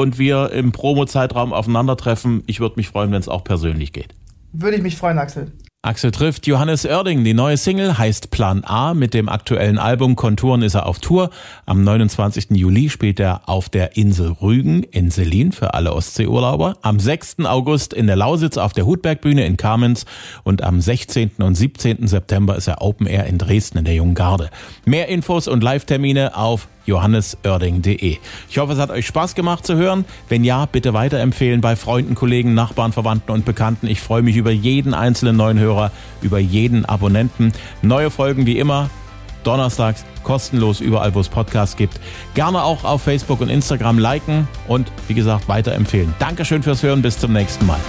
und 0.00 0.18
wir 0.18 0.50
im 0.52 0.72
Promo-Zeitraum 0.72 1.52
aufeinandertreffen. 1.52 2.42
Ich 2.46 2.58
würde 2.58 2.76
mich 2.76 2.88
freuen, 2.88 3.12
wenn 3.12 3.20
es 3.20 3.28
auch 3.28 3.44
persönlich 3.44 3.92
geht. 3.92 4.14
Würde 4.52 4.78
ich 4.78 4.82
mich 4.82 4.96
freuen, 4.96 5.18
Axel. 5.18 5.52
Axel 5.82 6.10
trifft 6.10 6.46
Johannes 6.46 6.86
Oerding. 6.86 7.22
Die 7.22 7.34
neue 7.34 7.56
Single 7.56 7.96
heißt 7.96 8.30
Plan 8.30 8.64
A. 8.64 8.94
Mit 8.94 9.12
dem 9.12 9.28
aktuellen 9.28 9.78
Album 9.78 10.16
Konturen 10.16 10.62
ist 10.62 10.74
er 10.74 10.86
auf 10.86 10.98
Tour. 11.00 11.30
Am 11.66 11.84
29. 11.84 12.50
Juli 12.50 12.88
spielt 12.88 13.20
er 13.20 13.48
auf 13.48 13.68
der 13.68 13.96
Insel 13.96 14.32
Rügen 14.42 14.82
in 14.84 15.10
Selin 15.10 15.52
für 15.52 15.74
alle 15.74 15.94
Ostseeurlauber. 15.94 16.76
Am 16.82 16.98
6. 16.98 17.40
August 17.44 17.92
in 17.92 18.06
der 18.06 18.16
Lausitz 18.16 18.56
auf 18.56 18.72
der 18.72 18.86
Hutbergbühne 18.86 19.44
in 19.44 19.56
Kamenz. 19.56 20.06
Und 20.44 20.62
am 20.62 20.80
16. 20.80 21.32
und 21.38 21.54
17. 21.54 22.06
September 22.06 22.56
ist 22.56 22.68
er 22.68 22.80
Open 22.80 23.06
Air 23.06 23.26
in 23.26 23.38
Dresden 23.38 23.78
in 23.78 23.84
der 23.84 23.94
Jungen 23.94 24.14
Garde. 24.14 24.50
Mehr 24.84 25.08
Infos 25.08 25.46
und 25.46 25.62
Live-Termine 25.62 26.36
auf 26.36 26.68
johannesörding.de. 26.86 28.18
Ich 28.48 28.58
hoffe, 28.58 28.72
es 28.72 28.78
hat 28.78 28.90
euch 28.90 29.06
Spaß 29.06 29.34
gemacht 29.34 29.66
zu 29.66 29.76
hören. 29.76 30.04
Wenn 30.28 30.44
ja, 30.44 30.66
bitte 30.66 30.94
weiterempfehlen 30.94 31.60
bei 31.60 31.76
Freunden, 31.76 32.14
Kollegen, 32.14 32.54
Nachbarn, 32.54 32.92
Verwandten 32.92 33.32
und 33.32 33.44
Bekannten. 33.44 33.86
Ich 33.86 34.00
freue 34.00 34.22
mich 34.22 34.36
über 34.36 34.50
jeden 34.50 34.94
einzelnen 34.94 35.36
neuen 35.36 35.58
Hörer, 35.58 35.90
über 36.22 36.38
jeden 36.38 36.84
Abonnenten. 36.84 37.52
Neue 37.82 38.10
Folgen 38.10 38.46
wie 38.46 38.58
immer 38.58 38.90
donnerstags 39.44 40.04
kostenlos 40.22 40.80
überall, 40.80 41.14
wo 41.14 41.20
es 41.20 41.28
Podcasts 41.28 41.76
gibt. 41.76 41.98
Gerne 42.34 42.62
auch 42.62 42.84
auf 42.84 43.02
Facebook 43.02 43.40
und 43.40 43.48
Instagram 43.48 43.98
liken 43.98 44.48
und 44.68 44.92
wie 45.08 45.14
gesagt 45.14 45.48
weiterempfehlen. 45.48 46.14
Dankeschön 46.18 46.62
fürs 46.62 46.82
Hören. 46.82 47.02
Bis 47.02 47.18
zum 47.18 47.32
nächsten 47.32 47.66
Mal. 47.66 47.80